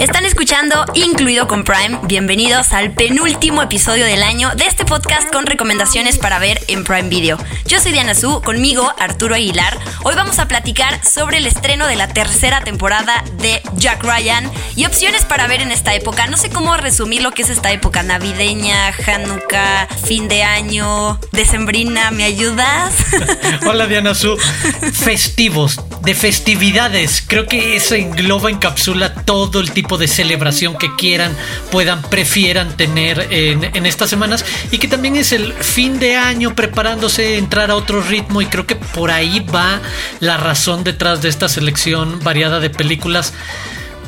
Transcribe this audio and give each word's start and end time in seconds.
Están 0.00 0.24
escuchando 0.24 0.84
Incluido 0.94 1.48
con 1.48 1.64
Prime. 1.64 1.98
Bienvenidos 2.04 2.72
al 2.72 2.92
penúltimo 2.92 3.62
episodio 3.62 4.04
del 4.04 4.22
año 4.22 4.50
de 4.54 4.64
este 4.66 4.84
podcast 4.84 5.28
con 5.32 5.44
recomendaciones 5.44 6.18
para 6.18 6.38
ver 6.38 6.60
en 6.68 6.84
Prime 6.84 7.08
Video. 7.08 7.36
Yo 7.66 7.80
soy 7.80 7.90
Diana 7.90 8.14
Su, 8.14 8.40
conmigo 8.40 8.92
Arturo 9.00 9.34
Aguilar. 9.34 9.76
Hoy 10.04 10.14
vamos 10.14 10.38
a 10.38 10.46
platicar 10.46 11.04
sobre 11.04 11.38
el 11.38 11.46
estreno 11.46 11.88
de 11.88 11.96
la 11.96 12.06
tercera 12.06 12.60
temporada 12.60 13.24
de 13.38 13.60
Jack 13.74 14.04
Ryan 14.04 14.48
y 14.76 14.86
opciones 14.86 15.24
para 15.24 15.48
ver 15.48 15.62
en 15.62 15.72
esta 15.72 15.92
época. 15.94 16.28
No 16.28 16.36
sé 16.36 16.48
cómo 16.48 16.76
resumir 16.76 17.20
lo 17.20 17.32
que 17.32 17.42
es 17.42 17.50
esta 17.50 17.72
época 17.72 18.04
navideña, 18.04 18.94
Hanukkah, 19.04 19.88
fin 20.06 20.28
de 20.28 20.44
año, 20.44 21.18
decembrina. 21.32 22.12
¿Me 22.12 22.22
ayudas? 22.22 22.94
Hola 23.66 23.88
Diana 23.88 24.14
Su. 24.14 24.38
Festivos, 24.92 25.80
de 26.02 26.14
festividades. 26.14 27.22
Creo 27.26 27.46
que 27.46 27.76
eso 27.76 27.94
engloba, 27.94 28.50
encapsula 28.50 29.14
todo 29.14 29.60
el 29.60 29.72
tipo 29.72 29.98
de 29.98 30.08
celebración 30.08 30.76
que 30.76 30.94
quieran, 30.96 31.36
puedan, 31.70 32.02
prefieran 32.02 32.76
tener 32.76 33.28
en, 33.30 33.86
estas 33.86 34.10
semanas. 34.10 34.44
Y 34.70 34.78
que 34.78 34.88
también 34.88 35.16
es 35.16 35.32
el 35.32 35.52
fin 35.52 35.98
de 35.98 36.16
año 36.16 36.54
preparándose 36.54 37.38
entrar 37.38 37.70
a 37.70 37.76
otro 37.76 38.00
ritmo. 38.02 38.42
Y 38.42 38.46
creo 38.46 38.66
que 38.66 38.76
por 38.76 39.10
ahí 39.10 39.40
va 39.40 39.80
la 40.20 40.36
razón 40.36 40.84
detrás 40.84 41.22
de 41.22 41.28
esta 41.28 41.48
selección 41.48 42.20
variada 42.22 42.60
de 42.60 42.70
películas. 42.70 43.32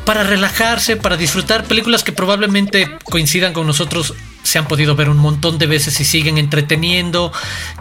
Para 0.05 0.25
relajarse, 0.25 0.97
para 0.97 1.17
disfrutar 1.17 1.65
películas 1.65 2.03
que 2.03 2.13
probablemente 2.13 2.99
coincidan 3.05 3.53
con 3.53 3.67
nosotros 3.67 4.15
se 4.51 4.59
han 4.59 4.67
podido 4.67 4.97
ver 4.97 5.09
un 5.09 5.19
montón 5.19 5.59
de 5.59 5.67
veces 5.67 6.01
y 6.01 6.05
siguen 6.05 6.37
entreteniendo, 6.37 7.33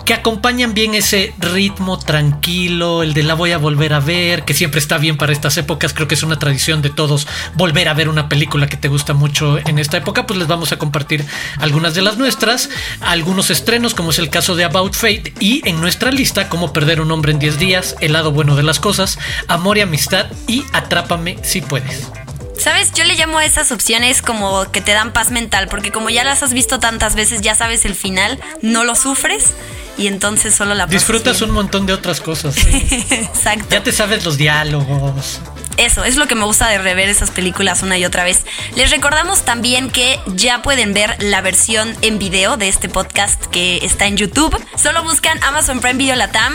que 0.06 0.14
acompañan 0.14 0.76
bien 0.76 0.94
ese 0.94 1.34
ritmo 1.40 1.98
tranquilo, 1.98 3.02
el 3.02 3.16
de 3.16 3.24
la 3.24 3.34
voy 3.34 3.54
a 3.54 3.58
volver 3.58 3.94
a 3.94 4.00
ver, 4.00 4.46
que 4.46 4.54
siempre 4.54 4.80
está 4.80 5.00
bien 5.00 5.18
para 5.18 5.32
estas 5.32 5.58
épocas, 5.58 5.94
creo 5.94 6.08
que 6.08 6.14
es 6.14 6.22
una 6.22 6.38
tradición 6.38 6.84
de 6.84 6.92
todos 6.92 7.28
volver 7.56 7.90
a 7.90 7.96
ver 7.96 8.08
una 8.08 8.30
película 8.30 8.68
que 8.68 8.78
te 8.78 8.88
gusta 8.88 9.14
mucho 9.14 9.58
en 9.58 9.80
esta 9.80 9.98
época, 9.98 10.28
pues 10.28 10.38
les 10.38 10.48
vamos 10.48 10.72
a 10.72 10.78
compartir 10.78 11.26
algunas 11.58 11.96
de 11.96 12.04
las 12.04 12.18
nuestras, 12.18 12.70
algunos 13.02 13.50
estrenos 13.50 13.96
como 13.96 14.12
es 14.12 14.20
el 14.20 14.30
caso 14.30 14.56
de 14.56 14.64
About 14.64 14.94
Fate 14.94 15.34
y 15.40 15.68
en 15.68 15.82
nuestra 15.82 16.12
lista 16.12 16.50
Cómo 16.50 16.72
perder 16.72 17.02
un 17.02 17.12
hombre 17.12 17.32
en 17.32 17.40
10 17.40 17.58
días, 17.58 17.96
El 18.00 18.14
lado 18.14 18.32
bueno 18.32 18.56
de 18.56 18.64
las 18.64 18.80
cosas, 18.80 19.18
Amor 19.48 19.78
y 19.78 19.82
amistad 19.82 20.28
y 20.48 20.64
Atrápame 20.72 21.38
si 21.42 21.62
puedes. 21.62 22.29
¿Sabes? 22.60 22.92
Yo 22.94 23.06
le 23.06 23.16
llamo 23.16 23.40
a 23.40 23.46
esas 23.46 23.72
opciones 23.72 24.22
como 24.22 24.70
que 24.72 24.82
te 24.82 24.92
dan 24.92 25.14
paz 25.14 25.32
mental, 25.32 25.68
porque 25.70 25.92
como 25.92 26.10
ya 26.10 26.24
las 26.24 26.44
has 26.44 26.54
visto 26.54 26.80
tantas 26.80 27.16
veces, 27.16 27.42
ya 27.42 27.56
sabes 27.56 27.86
el 27.86 27.96
final, 27.96 28.40
no 28.62 28.84
lo 28.84 28.96
sufres 28.96 29.54
y 29.98 30.08
entonces 30.08 30.56
solo 30.56 30.76
la 30.76 30.86
Disfrutas 30.86 31.42
un 31.42 31.52
montón 31.52 31.86
de 31.86 31.94
otras 31.94 32.22
cosas. 32.22 32.58
Exacto. 33.12 33.68
Ya 33.70 33.84
te 33.84 33.92
sabes 33.92 34.26
los 34.26 34.38
diálogos. 34.38 35.40
Eso 35.78 36.04
es 36.04 36.18
lo 36.18 36.28
que 36.28 36.36
me 36.36 36.44
gusta 36.44 36.68
de 36.68 36.78
rever 36.78 37.08
esas 37.08 37.32
películas 37.32 37.84
una 37.84 37.98
y 37.98 38.04
otra 38.04 38.26
vez. 38.26 38.44
Les 38.76 38.92
recordamos 38.92 39.44
también 39.44 39.90
que 39.90 40.20
ya 40.28 40.62
pueden 40.62 40.94
ver 40.94 41.16
la 41.20 41.40
versión 41.40 41.96
en 42.02 42.20
video 42.20 42.58
de 42.58 42.68
este 42.68 42.90
podcast 42.90 43.46
que 43.46 43.78
está 43.86 44.06
en 44.06 44.18
YouTube. 44.18 44.54
Solo 44.76 45.04
buscan 45.04 45.42
Amazon 45.44 45.80
Prime 45.80 45.98
Video 45.98 46.18
Latam 46.18 46.54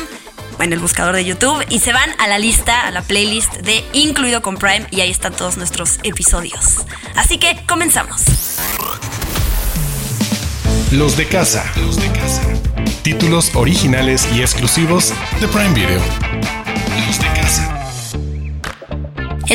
en 0.61 0.73
el 0.73 0.81
buscador 0.81 1.15
de 1.15 1.25
YouTube 1.25 1.65
y 1.69 1.79
se 1.79 1.93
van 1.93 2.11
a 2.19 2.29
la 2.29 2.39
lista, 2.39 2.87
a 2.87 2.91
la 2.91 3.03
playlist 3.03 3.53
de 3.59 3.85
Incluido 3.93 4.43
con 4.43 4.57
Prime 4.57 4.87
y 4.91 5.01
ahí 5.01 5.11
están 5.11 5.35
todos 5.35 5.57
nuestros 5.57 5.99
episodios. 6.03 6.85
Así 7.15 7.39
que 7.39 7.63
comenzamos. 7.67 8.23
Los 10.91 11.17
de 11.17 11.27
casa. 11.27 11.65
Los 11.77 11.97
de 11.97 12.11
casa. 12.13 12.43
Títulos 13.03 13.51
originales 13.55 14.29
y 14.35 14.41
exclusivos 14.41 15.13
de 15.41 15.49
Prime 15.49 15.75
Video. 15.75 16.64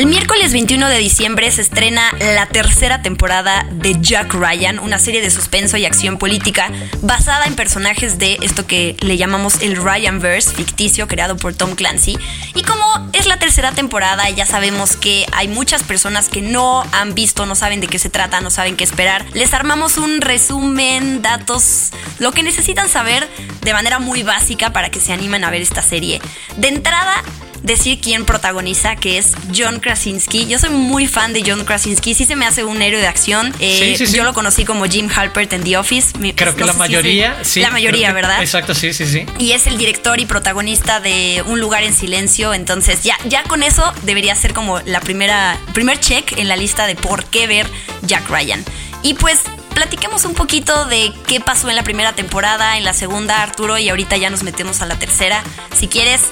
El 0.00 0.06
miércoles 0.06 0.54
21 0.54 0.88
de 0.88 0.96
diciembre 0.96 1.50
se 1.50 1.60
estrena 1.60 2.10
la 2.18 2.46
tercera 2.46 3.02
temporada 3.02 3.66
de 3.70 3.98
Jack 4.00 4.32
Ryan, 4.32 4.78
una 4.78 4.98
serie 4.98 5.20
de 5.20 5.28
suspenso 5.28 5.76
y 5.76 5.84
acción 5.84 6.16
política 6.16 6.72
basada 7.02 7.44
en 7.44 7.54
personajes 7.54 8.18
de 8.18 8.38
esto 8.40 8.66
que 8.66 8.96
le 9.00 9.18
llamamos 9.18 9.60
el 9.60 9.76
Ryanverse 9.76 10.54
ficticio 10.54 11.06
creado 11.06 11.36
por 11.36 11.52
Tom 11.52 11.74
Clancy. 11.74 12.18
Y 12.54 12.62
como 12.62 13.10
es 13.12 13.26
la 13.26 13.38
tercera 13.38 13.72
temporada, 13.72 14.30
ya 14.30 14.46
sabemos 14.46 14.96
que 14.96 15.26
hay 15.32 15.48
muchas 15.48 15.82
personas 15.82 16.30
que 16.30 16.40
no 16.40 16.82
han 16.92 17.12
visto, 17.12 17.44
no 17.44 17.54
saben 17.54 17.82
de 17.82 17.86
qué 17.86 17.98
se 17.98 18.08
trata, 18.08 18.40
no 18.40 18.48
saben 18.48 18.78
qué 18.78 18.84
esperar. 18.84 19.26
Les 19.34 19.52
armamos 19.52 19.98
un 19.98 20.22
resumen, 20.22 21.20
datos, 21.20 21.90
lo 22.18 22.32
que 22.32 22.42
necesitan 22.42 22.88
saber 22.88 23.28
de 23.60 23.74
manera 23.74 23.98
muy 23.98 24.22
básica 24.22 24.72
para 24.72 24.88
que 24.88 24.98
se 24.98 25.12
animen 25.12 25.44
a 25.44 25.50
ver 25.50 25.60
esta 25.60 25.82
serie. 25.82 26.22
De 26.56 26.68
entrada, 26.68 27.22
decir 27.62 28.00
quién 28.00 28.24
protagoniza, 28.24 28.96
que 28.96 29.18
es 29.18 29.32
John 29.54 29.80
Krasinski. 29.80 30.46
Yo 30.46 30.58
soy 30.58 30.70
muy 30.70 31.06
fan 31.06 31.32
de 31.32 31.42
John 31.46 31.64
Krasinski, 31.64 32.14
sí 32.14 32.24
se 32.24 32.36
me 32.36 32.46
hace 32.46 32.64
un 32.64 32.80
héroe 32.82 33.00
de 33.00 33.06
acción. 33.06 33.54
Eh, 33.60 33.96
yo 34.12 34.24
lo 34.24 34.34
conocí 34.34 34.64
como 34.64 34.84
Jim 34.86 35.08
Halpert 35.14 35.52
en 35.52 35.62
The 35.62 35.76
Office. 35.76 36.12
Creo 36.34 36.56
que 36.56 36.64
la 36.64 36.72
mayoría, 36.74 37.38
sí. 37.42 37.60
La 37.60 37.70
mayoría, 37.70 38.12
¿verdad? 38.12 38.40
Exacto, 38.40 38.74
sí, 38.74 38.92
sí, 38.92 39.06
sí. 39.06 39.26
Y 39.38 39.52
es 39.52 39.66
el 39.66 39.78
director 39.78 40.20
y 40.20 40.26
protagonista 40.26 41.00
de 41.00 41.42
Un 41.46 41.60
lugar 41.60 41.82
en 41.82 41.94
silencio, 41.94 42.54
entonces 42.54 43.02
ya, 43.02 43.16
ya 43.26 43.42
con 43.44 43.62
eso 43.62 43.92
debería 44.02 44.34
ser 44.34 44.54
como 44.54 44.80
la 44.80 45.00
primera, 45.00 45.58
primer 45.74 45.98
check 46.00 46.38
en 46.38 46.48
la 46.48 46.56
lista 46.56 46.86
de 46.86 46.96
por 46.96 47.24
qué 47.24 47.46
ver 47.46 47.66
Jack 48.02 48.28
Ryan. 48.28 48.64
Y 49.02 49.14
pues 49.14 49.40
platiquemos 49.74 50.24
un 50.24 50.34
poquito 50.34 50.84
de 50.84 51.12
qué 51.26 51.40
pasó 51.40 51.70
en 51.70 51.76
la 51.76 51.82
primera 51.82 52.12
temporada, 52.14 52.76
en 52.76 52.84
la 52.84 52.92
segunda, 52.92 53.42
Arturo, 53.42 53.78
y 53.78 53.88
ahorita 53.88 54.16
ya 54.16 54.30
nos 54.30 54.42
metemos 54.42 54.82
a 54.82 54.86
la 54.86 54.98
tercera. 54.98 55.42
Si 55.74 55.88
quieres, 55.88 56.22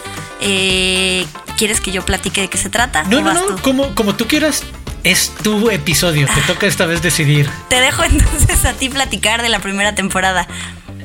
eh, 0.40 1.26
¿quieres 1.56 1.80
que 1.80 1.90
yo 1.90 2.04
platique 2.04 2.40
de 2.40 2.48
qué 2.48 2.58
se 2.58 2.70
trata? 2.70 3.04
No, 3.04 3.20
no, 3.20 3.32
no, 3.32 3.62
como, 3.62 3.94
como 3.94 4.14
tú 4.14 4.26
quieras. 4.26 4.64
Es 5.04 5.32
tu 5.42 5.70
episodio, 5.70 6.26
te 6.26 6.40
toca 6.42 6.66
esta 6.66 6.84
vez 6.84 7.00
decidir. 7.02 7.48
Te 7.68 7.80
dejo 7.80 8.02
entonces 8.04 8.64
a 8.64 8.72
ti 8.72 8.88
platicar 8.88 9.42
de 9.42 9.48
la 9.48 9.60
primera 9.60 9.94
temporada. 9.94 10.48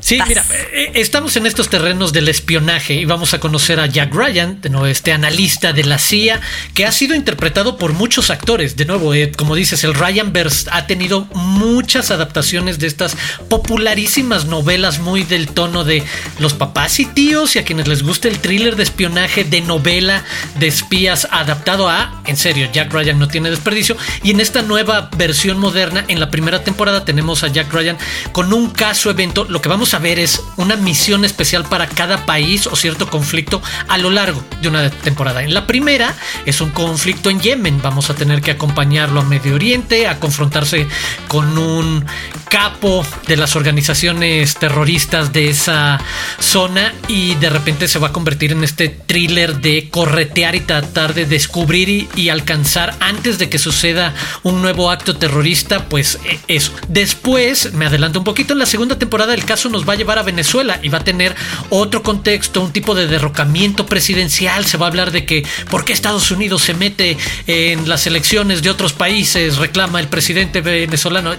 Sí, 0.04 0.20
mira, 0.28 0.44
eh, 0.74 0.92
estamos 0.96 1.38
en 1.38 1.46
estos 1.46 1.70
terrenos 1.70 2.12
del 2.12 2.28
espionaje 2.28 2.94
y 2.94 3.06
vamos 3.06 3.34
a 3.34 3.40
conocer 3.40 3.80
a 3.80 3.86
Jack 3.86 4.14
Ryan, 4.14 4.60
de 4.60 4.70
nuevo, 4.70 4.86
este 4.86 5.14
analista 5.14 5.72
de 5.72 5.86
la 5.86 5.98
CIA, 5.98 6.42
que 6.74 6.86
ha 6.86 6.92
sido 6.92 7.16
interpretado 7.16 7.78
por 7.78 7.94
muchos 7.94 8.30
actores. 8.30 8.76
De 8.76 8.84
nuevo, 8.84 9.14
eh, 9.14 9.32
como 9.32 9.56
dices, 9.56 9.86
el 9.86 9.94
Ryanverse 9.94 10.70
ha 10.74 10.88
tenido 10.88 11.22
muchas 11.34 12.12
adaptaciones 12.12 12.80
de 12.80 12.88
estas 12.88 13.16
popularísimas 13.48 14.44
novelas 14.44 15.00
muy 15.00 15.24
del 15.24 15.48
tono 15.48 15.86
de 15.86 16.04
los 16.38 16.54
papás 16.54 17.00
y 17.00 17.06
tíos 17.06 17.56
y 17.56 17.60
a 17.60 17.64
quienes 17.64 17.88
les 17.88 18.04
gusta 18.04 18.28
el 18.28 18.40
thriller 18.40 18.76
de 18.76 18.84
espionaje 18.84 19.46
de 19.46 19.62
novela 19.62 20.26
de 20.60 20.68
espías 20.68 21.30
adaptado 21.32 21.88
a, 21.88 22.22
en 22.26 22.36
serio, 22.36 22.68
Jack 22.74 22.92
Ryan 22.92 23.20
no 23.20 23.30
tiene 23.30 23.50
desperdicio. 23.50 23.96
Y 24.22 24.32
en 24.32 24.42
esta 24.42 24.64
nueva 24.64 25.10
versión 25.16 25.60
moderna, 25.60 26.04
en 26.10 26.20
la 26.20 26.30
primera 26.30 26.62
temporada 26.62 27.06
tenemos 27.06 27.46
a 27.46 27.48
Jack 27.48 27.72
Ryan 27.72 27.98
con 28.34 28.52
un 28.52 28.70
caso 28.70 29.10
evento. 29.10 29.46
Lo 29.46 29.62
que 29.62 29.70
vamos 29.70 29.93
a 29.94 30.00
ver 30.00 30.20
es 30.20 30.42
una 30.58 30.76
misión 30.76 31.26
especial 31.26 31.66
para 31.66 31.88
cada 31.88 32.26
país 32.26 32.68
o 32.68 32.76
cierto 32.76 33.10
conflicto 33.10 33.62
a 33.88 33.98
lo 33.98 34.10
largo 34.10 34.44
de 34.62 34.68
una 34.70 34.90
temporada. 34.90 35.44
En 35.44 35.54
la 35.54 35.68
primera 35.68 36.16
es 36.46 36.62
un 36.62 36.72
conflicto 36.72 37.30
en 37.30 37.40
Yemen. 37.40 37.82
Vamos 37.82 38.10
a 38.10 38.16
tener 38.16 38.42
que 38.42 38.52
acompañarlo 38.52 39.22
a 39.22 39.24
Medio 39.24 39.56
Oriente, 39.56 40.08
a 40.08 40.20
confrontarse 40.20 40.88
con 41.28 41.58
un 41.58 42.06
capo 42.50 43.06
de 43.28 43.38
las 43.38 43.56
organizaciones 43.56 44.56
terroristas 44.56 45.34
de 45.34 45.50
esa 45.50 46.00
zona 46.40 46.94
y 47.08 47.36
de 47.36 47.50
repente 47.50 47.88
se 47.88 48.00
va 48.00 48.10
a 48.10 48.12
convertir 48.14 48.52
en 48.52 48.64
este 48.64 48.90
thriller 48.90 49.60
de 49.60 49.90
corretear 49.90 50.56
y 50.56 50.60
tratar 50.62 51.14
de 51.14 51.26
descubrir 51.26 52.08
y, 52.16 52.30
alcanzar 52.30 52.96
antes 53.00 53.38
de 53.38 53.50
que 53.50 53.60
suceda 53.60 54.14
un 54.42 54.62
nuevo 54.62 54.90
acto 54.90 55.16
terrorista, 55.16 55.88
pues 55.90 56.20
e, 56.26 56.40
eso. 56.48 56.72
Después, 56.88 57.74
me 57.74 57.86
adelanto 57.86 58.20
un 58.20 58.26
poquito, 58.26 58.54
en 58.54 58.60
la 58.60 58.66
segunda 58.66 58.98
temporada 58.98 59.34
el 59.34 59.46
caso 59.46 59.70
nos 59.70 59.83
va 59.84 59.94
a 59.94 59.96
llevar 59.96 60.20
a 60.20 60.24
Venezuela 60.24 60.80
y 60.82 60.90
va 60.90 61.00
a 61.00 61.04
tener 61.04 61.36
otro 61.70 62.04
contexto, 62.04 62.62
un 62.62 62.72
tipo 62.72 62.96
de 62.96 63.08
derrocamiento 63.08 63.86
presidencial. 63.86 64.66
Se 64.66 64.78
va 64.78 64.88
a 64.88 64.90
hablar 64.90 65.12
de 65.12 65.26
que 65.26 65.46
por 65.70 65.86
qué 65.86 65.94
Estados 65.94 66.32
Unidos 66.32 66.62
se 66.64 66.74
mete 66.74 67.18
en 67.48 67.88
las 67.88 68.08
elecciones 68.08 68.62
de 68.62 68.70
otros 68.70 68.94
países, 68.94 69.58
reclama 69.58 70.00
el 70.00 70.08
presidente 70.08 70.62
venezolano. 70.62 71.34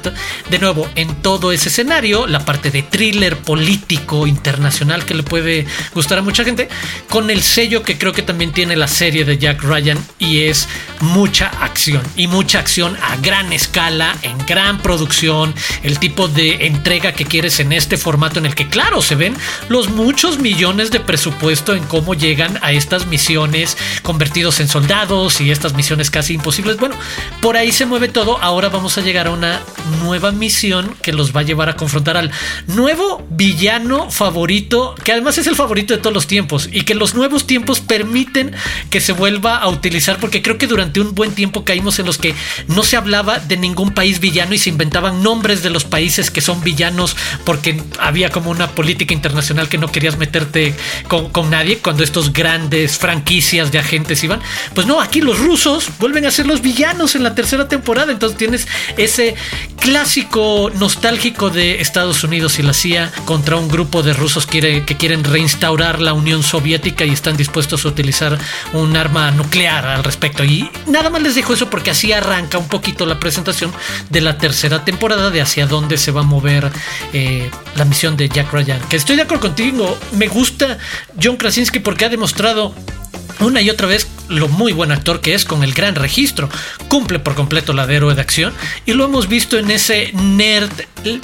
De 0.51 0.59
nuevo, 0.59 0.89
en 0.95 1.15
todo 1.17 1.53
ese 1.53 1.69
escenario, 1.69 2.27
la 2.27 2.45
parte 2.45 2.71
de 2.71 2.83
thriller 2.83 3.37
político 3.39 4.27
internacional 4.27 5.05
que 5.05 5.15
le 5.15 5.23
puede 5.23 5.67
gustar 5.95 6.19
a 6.19 6.23
mucha 6.23 6.45
gente, 6.45 6.69
con 7.09 7.31
el 7.31 7.43
sello 7.43 7.83
que 7.83 7.99
creo 7.99 8.13
que 8.13 8.23
también 8.23 8.53
tiene 8.53 8.77
la 8.77 8.89
serie 8.89 9.25
de 9.25 9.39
Jack 9.39 9.63
Ryan 9.63 9.99
y 10.19 10.43
es 10.43 10.69
mucha 11.01 11.49
acción 11.49 12.03
y 12.17 12.27
mucha 12.27 12.59
acción 12.59 12.97
a 13.03 13.17
gran 13.17 13.53
escala, 13.53 14.17
en 14.23 14.39
gran 14.47 14.81
producción, 14.81 15.55
el 15.83 15.99
tipo 15.99 16.29
de 16.29 16.67
entrega 16.67 17.13
que 17.13 17.25
quieres 17.25 17.61
en 17.61 17.73
este 17.73 17.97
formato 17.97 18.34
en 18.39 18.47
el 18.47 18.55
que 18.55 18.69
claro 18.69 19.03
se 19.03 19.15
ven 19.15 19.37
los 19.69 19.89
muchos 19.91 20.39
millones 20.39 20.91
de 20.91 21.01
presupuesto 21.01 21.75
en 21.75 21.85
cómo 21.85 22.15
llegan 22.15 22.59
a 22.63 22.73
estas 22.73 23.07
misiones 23.07 23.77
convertidos 24.03 24.61
en 24.61 24.69
soldados 24.69 25.41
y 25.41 25.51
estas 25.51 25.75
misiones 25.75 26.11
casi 26.11 26.35
imposibles. 26.35 26.77
Bueno, 26.77 26.97
por 27.41 27.57
ahí 27.57 27.73
se 27.73 27.87
mueve 27.87 28.09
todo. 28.09 28.43
Ahora 28.43 28.69
vamos 28.69 28.99
a 28.99 29.01
llegar 29.01 29.27
a 29.27 29.31
una 29.31 29.61
nueva 30.03 30.33
misión 30.33 30.95
que 31.03 31.13
los 31.13 31.35
va 31.35 31.41
a 31.41 31.45
llevar 31.45 31.69
a 31.69 31.77
confrontar 31.77 32.17
al 32.17 32.31
nuevo 32.67 33.25
villano 33.31 34.11
favorito, 34.11 34.95
que 35.03 35.13
además 35.13 35.39
es 35.39 35.47
el 35.47 35.57
favorito 35.57 35.95
de 35.95 36.01
todos 36.01 36.15
los 36.15 36.27
tiempos 36.27 36.69
y 36.73 36.83
que 36.83 36.95
los 36.95 37.15
nuevos 37.15 37.47
tiempos 37.47 37.81
permiten 37.81 38.55
que 38.91 39.01
se 39.01 39.13
vuelva 39.13 39.57
a 39.59 39.69
utilizar 39.69 40.19
porque 40.19 40.43
creo 40.43 40.59
que 40.59 40.67
durante 40.67 41.01
un 41.01 41.15
buen 41.15 41.35
tiempo 41.35 41.65
caímos 41.65 41.99
en 41.99 42.07
los 42.07 42.19
que 42.19 42.35
no 42.69 42.83
se 42.83 42.97
hablaba 42.97 43.39
de 43.39 43.57
ningún 43.57 43.93
país 43.93 44.21
villano 44.21 44.55
y 44.55 44.59
se 44.59 44.71
inventaban 44.71 45.23
nombres 45.23 45.63
de 45.63 45.71
los 45.71 45.85
países 45.85 46.31
que 46.31 46.41
son 46.41 46.63
villanos 46.63 47.17
porque 47.45 47.81
había 47.99 48.24
como 48.31 48.51
una 48.51 48.71
política 48.71 49.15
internacional 49.15 49.69
que 49.69 49.79
no 49.79 49.91
querías 49.91 50.17
meterte 50.17 50.75
con, 51.09 51.51
nadie 51.51 51.79
cuando 51.79 52.03
estos 52.03 52.33
grandes 52.33 52.99
franquicias 52.99 53.71
de 53.73 53.79
agentes 53.79 54.23
iban. 54.25 54.41
Pues 54.75 54.87
no, 54.87 55.01
aquí 55.01 55.21
los 55.21 55.39
rusos 55.39 55.91
vuelven 55.99 56.27
a 56.27 56.31
ser 56.31 56.47
los 56.47 56.63
villanos 56.63 57.15
en 57.15 57.23
la 57.23 57.35
tercera 57.35 57.69
temporada. 57.69 58.13
Entonces 58.13 58.39
tienes 58.39 58.69
ese 58.97 59.35
clásico 59.81 60.71
nostálgico 60.75 61.51
de 61.51 61.81
Estados 61.81 62.25
Unidos 62.25 62.59
y 62.59 62.63
la 62.63 62.73
CIA 62.73 63.13
contra 63.25 63.57
un 63.57 63.69
grupo 63.69 64.03
de 64.03 64.13
rusos 64.13 64.47
que, 64.47 64.85
que 64.85 64.97
quieren 64.97 65.25
reinstaurar 65.25 66.01
la 66.01 66.13
Unión 66.13 66.43
Soviética 66.43 67.05
y 67.05 67.11
están 67.11 67.37
dispuestos 67.37 67.85
a 67.85 67.89
utilizar 67.89 68.39
un 68.73 68.97
arma 68.97 69.31
nuclear 69.31 69.87
al 69.87 70.05
respecto. 70.05 70.45
Y 70.45 70.71
nada 70.87 71.11
más 71.11 71.23
les 71.23 71.35
dejo 71.35 71.55
eso 71.55 71.71
porque 71.71 71.91
así 71.91 72.13
arranca 72.13 72.59
un 72.59 72.69
poquito 72.69 73.07
la 73.07 73.21
presentación 73.21 73.73
de 74.11 74.21
la 74.21 74.39
tercera 74.39 74.85
temporada 74.85 75.31
de 75.31 75.41
hacia 75.41 75.67
dónde 75.67 75.99
se 75.99 76.11
va 76.11 76.21
a 76.21 76.25
mover 76.25 76.71
eh, 77.13 77.51
la 77.77 77.85
misión 77.85 78.04
de 78.13 78.29
Jack 78.29 78.53
Ryan. 78.53 78.81
Que 78.89 78.97
estoy 78.97 79.17
de 79.17 79.23
acuerdo 79.23 79.49
contigo, 79.49 79.97
me 80.13 80.29
gusta 80.29 80.79
John 81.21 81.37
Krasinski 81.37 81.79
porque 81.79 82.05
ha 82.05 82.11
demostrado 82.11 82.75
una 83.41 83.63
y 83.63 83.71
otra 83.71 83.87
vez 83.87 84.07
lo 84.29 84.49
muy 84.49 84.73
buen 84.73 84.93
actor 84.93 85.21
que 85.21 85.35
es 85.35 85.47
con 85.47 85.65
el 85.65 85.73
gran 85.73 85.95
registro. 85.95 86.51
Cumple 86.89 87.19
por 87.19 87.35
completo 87.35 87.73
la 87.73 87.87
de 87.87 87.97
héroe 87.97 88.15
de 88.15 88.21
acción 88.21 88.53
y 88.85 88.93
lo 88.93 89.07
hemos 89.07 89.29
visto 89.29 89.59
en 89.59 89.71
ese 89.71 90.13
nerd 90.13 90.71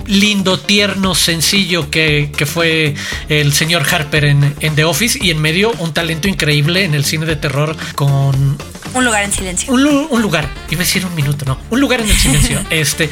lindo, 0.07 0.59
tierno, 0.59 1.15
sencillo 1.15 1.91
que, 1.91 2.31
fue 2.47 2.95
el 3.29 3.53
señor 3.53 3.87
Harper 3.91 4.25
en, 4.25 4.55
The 4.75 4.85
Office 4.85 5.19
y 5.21 5.31
en 5.31 5.41
medio 5.41 5.73
un 5.79 5.93
talento 5.93 6.29
increíble 6.29 6.85
en 6.85 6.95
el 6.95 7.05
cine 7.05 7.27
de 7.27 7.37
terror 7.37 7.77
con... 7.95 8.57
Un 8.95 9.05
lugar 9.05 9.23
en 9.23 9.33
silencio. 9.33 9.73
Un, 9.73 10.09
un 10.11 10.23
lugar, 10.23 10.49
iba 10.69 10.83
a 10.83 10.85
decir 10.85 11.07
un 11.07 11.15
minuto, 11.15 11.45
no, 11.45 11.59
un 11.71 11.81
lugar 11.81 12.01
en 12.01 12.09
el 12.09 12.17
silencio. 12.17 12.61
este, 12.71 13.09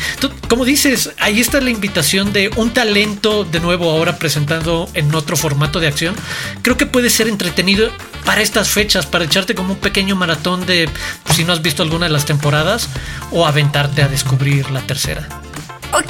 como 0.48 0.64
dices, 0.64 1.10
ahí 1.18 1.40
está 1.40 1.60
la 1.60 1.70
invitación 1.70 2.32
de 2.32 2.50
un 2.56 2.70
talento 2.70 3.44
de 3.44 3.60
nuevo 3.60 3.90
ahora 3.90 4.18
presentando 4.18 4.88
en 4.94 5.14
otro 5.14 5.36
formato 5.36 5.80
de 5.80 5.86
acción. 5.86 6.14
Creo 6.62 6.76
que 6.76 6.86
puede 6.86 7.10
ser 7.10 7.28
entretenido 7.28 7.90
para 8.24 8.42
estas 8.42 8.68
fechas, 8.68 9.06
para 9.06 9.24
echarte 9.24 9.54
como 9.54 9.74
un 9.74 9.78
pequeño 9.78 10.16
maratón 10.16 10.66
de 10.66 10.88
si 11.34 11.44
no 11.44 11.52
has 11.52 11.62
visto 11.62 11.82
alguna 11.82 12.06
de 12.06 12.12
las 12.12 12.26
temporadas 12.26 12.88
o 13.30 13.46
aventarte 13.46 14.02
a 14.02 14.08
descubrir 14.08 14.70
la 14.70 14.80
tercera. 14.80 15.28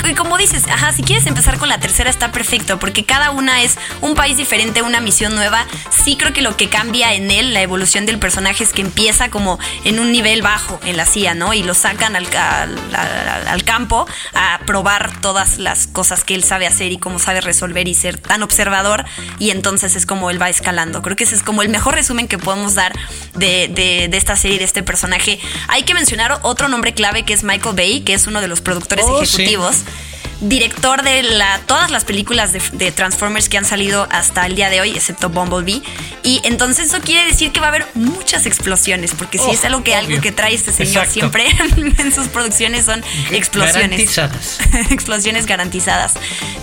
Y 0.09 0.15
como 0.15 0.39
dices, 0.39 0.65
ajá, 0.69 0.93
si 0.93 1.03
quieres 1.03 1.27
empezar 1.27 1.59
con 1.59 1.69
la 1.69 1.79
tercera 1.79 2.09
está 2.09 2.33
perfecto, 2.33 2.79
porque 2.79 3.05
cada 3.05 3.31
una 3.31 3.63
es 3.63 3.77
un 4.01 4.15
país 4.15 4.37
diferente, 4.37 4.81
una 4.83 5.01
misión 5.01 5.35
nueva. 5.35 5.67
Sí 5.91 6.17
creo 6.17 6.33
que 6.33 6.41
lo 6.41 6.57
que 6.57 6.69
cambia 6.69 7.13
en 7.13 7.31
él, 7.31 7.53
la 7.53 7.61
evolución 7.61 8.07
del 8.07 8.19
personaje, 8.19 8.65
es 8.65 8.73
que 8.73 8.81
empieza 8.81 9.29
como 9.29 9.59
en 9.85 10.01
un 10.01 10.11
nivel 10.11 10.41
bajo 10.41 10.81
en 10.85 10.97
la 10.97 11.05
CIA, 11.05 11.35
¿no? 11.35 11.53
Y 11.53 11.63
lo 11.63 11.75
sacan 11.75 12.17
al, 12.17 12.27
al, 13.47 13.65
campo 13.65 14.07
a 14.35 14.61
probar 14.65 15.21
todas 15.21 15.59
las 15.59 15.87
cosas 15.87 16.25
que 16.25 16.35
él 16.35 16.43
sabe 16.43 16.67
hacer 16.67 16.91
y 16.91 16.99
cómo 16.99 17.19
sabe 17.19 17.43
resolver 17.43 17.87
y 17.87 17.95
ser 17.95 18.19
tan 18.19 18.43
observador. 18.43 19.05
Y 19.39 19.51
entonces 19.51 19.95
es 19.95 20.07
como 20.07 20.31
él 20.31 20.41
va 20.41 20.49
escalando. 20.49 21.03
Creo 21.03 21.17
que 21.17 21.25
ese 21.25 21.35
es 21.35 21.43
como 21.43 21.61
el 21.63 21.69
mejor 21.69 21.95
resumen 21.95 22.29
que 22.29 22.39
podemos 22.39 22.75
dar 22.75 22.99
de, 23.35 23.69
de, 23.69 24.17
esta 24.17 24.37
serie, 24.37 24.59
de 24.59 24.65
este 24.65 24.83
personaje. 24.83 25.39
Hay 25.69 25.83
que 25.83 25.93
mencionar 25.93 26.41
otro 26.43 26.69
nombre 26.69 26.95
clave 26.95 27.25
que 27.25 27.35
es 27.35 27.45
Michael 27.45 27.77
Bay, 27.77 28.01
que 28.01 28.15
es 28.15 28.27
uno 28.27 28.41
de 28.41 28.49
los 28.49 28.63
productores 28.63 29.05
oh, 29.07 29.23
ejecutivos 29.23 29.68
director 30.41 31.03
de 31.03 31.23
la, 31.23 31.61
todas 31.67 31.91
las 31.91 32.05
películas 32.05 32.53
de, 32.53 32.93
Transformers 32.93 33.49
que 33.49 33.59
han 33.59 33.65
salido 33.65 34.07
hasta 34.11 34.47
el 34.47 34.55
día 34.55 34.71
de 34.71 34.81
hoy, 34.81 34.91
excepto 34.91 35.29
Bumblebee. 35.29 35.83
Y 36.23 36.41
entonces 36.45 36.87
eso 36.87 37.01
quiere 37.01 37.27
decir 37.27 37.53
que 37.53 37.61
va 37.61 37.67
a 37.67 37.69
haber 37.71 37.87
muchas 37.95 38.47
explosiones, 38.47 39.13
porque 39.15 39.39
si 39.39 39.51
es 39.51 39.65
algo 39.65 39.83
que, 39.83 39.95
algo 39.95 40.21
que 40.21 40.33
trae 40.33 40.55
este 40.55 40.73
señor 40.73 41.07
siempre 41.07 41.47
en 41.77 42.13
sus 42.13 42.29
producciones 42.29 42.85
son 42.85 43.03
explosiones. 43.31 44.15
Garantizadas. 44.15 44.59
explosiones 44.91 45.47
garantizadas. 45.47 46.15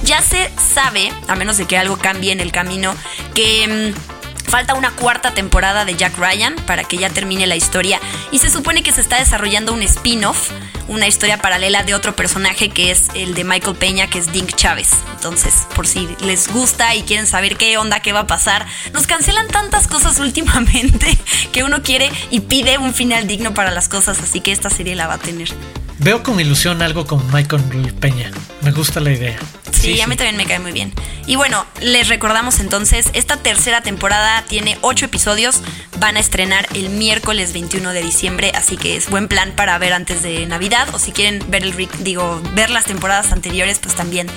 Ya 0.04 0.22
se 0.22 0.50
sabe, 0.74 1.12
a 1.28 1.36
menos 1.36 1.58
de 1.58 1.66
que 1.66 1.78
algo 1.78 1.98
cambie 1.98 2.32
en 2.32 2.40
el 2.40 2.52
camino, 2.52 2.96
que... 3.34 3.94
Falta 4.48 4.74
una 4.74 4.92
cuarta 4.92 5.34
temporada 5.34 5.86
de 5.86 5.96
Jack 5.96 6.18
Ryan 6.18 6.56
para 6.68 6.84
que 6.84 6.98
ya 6.98 7.10
termine 7.10 7.48
la 7.48 7.56
historia 7.56 8.00
y 8.32 8.40
se 8.40 8.50
supone 8.50 8.84
que 8.84 8.92
se 8.92 9.02
está 9.02 9.18
desarrollando 9.18 9.74
un 9.74 9.82
spin-off 9.82 10.52
una 10.88 11.08
historia 11.08 11.38
paralela 11.38 11.84
de 11.84 11.96
otro 11.96 12.16
personaje 12.16 12.70
que 12.70 12.92
es 12.92 13.08
el 13.16 13.34
de 13.34 13.44
Michael 13.44 13.76
Peña, 13.76 14.08
que 14.08 14.20
es 14.20 14.32
Dink 14.32 14.56
Chávez. 14.56 14.92
Entonces, 15.16 15.68
por 15.76 15.88
si 15.88 16.08
les 16.22 16.48
gusta 16.52 16.94
y 16.96 17.04
quieren 17.04 17.28
saber 17.28 17.58
qué 17.58 17.78
onda, 17.78 18.02
qué 18.02 18.14
va 18.14 18.22
a 18.22 18.28
pasar, 18.28 18.66
nos 18.94 19.08
cancelan 19.08 19.48
tantas 19.48 19.88
cosas 19.88 20.20
últimamente 20.26 21.18
que 21.52 21.64
uno 21.64 21.82
quiere 21.82 22.12
y 22.30 22.42
pide 22.42 22.78
un 22.78 22.94
final 22.94 23.28
digno 23.28 23.54
para 23.54 23.72
las 23.72 23.90
cosas, 23.90 24.20
así 24.20 24.42
que 24.42 24.52
esta 24.52 24.70
serie 24.70 24.96
la 24.96 25.08
va 25.08 25.16
a 25.16 25.20
tener. 25.20 25.50
Veo 26.00 26.24
con 26.24 26.40
ilusión 26.40 26.82
algo 26.82 27.06
con 27.06 27.26
Michael 27.32 27.64
Peña. 28.00 28.32
Me 28.62 28.72
gusta 28.72 29.00
la 29.00 29.12
idea. 29.12 29.38
Sí, 29.72 30.02
a 30.02 30.08
mí 30.08 30.16
también 30.16 30.38
me 30.38 30.46
cae 30.46 30.60
muy 30.60 30.72
bien. 30.72 30.94
Y 31.26 31.36
bueno, 31.36 31.66
les 31.82 32.08
recordamos 32.08 32.60
entonces, 32.60 33.08
esta 33.14 33.38
tercera 33.38 33.82
temporada 33.82 34.44
tiene 34.48 34.78
ocho 34.82 35.06
episodios. 35.06 35.62
Van 36.00 36.18
a 36.18 36.20
estrenar 36.20 36.68
el 36.74 36.90
miércoles 36.90 37.54
21 37.54 37.92
de 37.94 38.04
diciembre, 38.04 38.52
así 38.56 38.78
que 38.78 38.96
es 38.98 39.10
buen 39.10 39.28
plan 39.28 39.54
para 39.56 39.78
ver 39.78 39.94
antes 39.94 40.22
de 40.22 40.46
Navidad. 40.46 40.88
O 40.94 41.00
si 41.00 41.12
quieren 41.12 41.44
ver 41.50 41.64
el 41.64 41.76
digo, 42.00 42.42
ver 42.54 42.70
las 42.70 42.86
temporadas 42.86 43.32
anteriores, 43.32 43.80
pues 43.80 43.96
también 43.96 44.28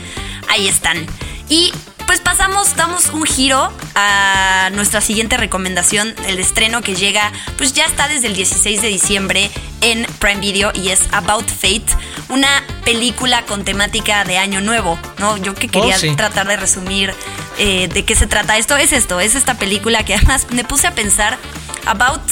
ahí 0.48 0.68
están. 0.68 1.06
Y 1.48 1.72
pues 2.06 2.20
pasamos, 2.20 2.74
damos 2.76 3.10
un 3.10 3.24
giro 3.24 3.70
a 3.94 4.70
nuestra 4.72 5.02
siguiente 5.02 5.36
recomendación, 5.36 6.14
el 6.26 6.38
estreno 6.38 6.80
que 6.80 6.94
llega, 6.94 7.32
pues 7.58 7.74
ya 7.74 7.84
está 7.84 8.08
desde 8.08 8.28
el 8.28 8.34
16 8.34 8.80
de 8.80 8.88
diciembre 8.88 9.50
en 9.80 10.06
Prime 10.18 10.40
Video 10.40 10.72
y 10.74 10.88
es 10.88 11.00
About 11.12 11.48
Fate, 11.48 11.86
una 12.28 12.64
película 12.84 13.44
con 13.44 13.64
temática 13.64 14.24
de 14.24 14.38
Año 14.38 14.60
Nuevo, 14.60 14.98
¿no? 15.18 15.36
Yo 15.36 15.54
que 15.54 15.68
quería 15.68 15.96
oh, 15.96 16.16
tratar 16.16 16.46
de 16.46 16.56
resumir 16.56 17.14
eh, 17.58 17.88
de 17.88 18.04
qué 18.04 18.14
se 18.14 18.26
trata 18.26 18.56
esto, 18.56 18.76
es 18.76 18.92
esto, 18.92 19.20
es 19.20 19.34
esta 19.34 19.54
película 19.54 20.04
que 20.04 20.14
además 20.14 20.46
me 20.50 20.64
puse 20.64 20.86
a 20.86 20.94
pensar, 20.94 21.38
About 21.86 22.28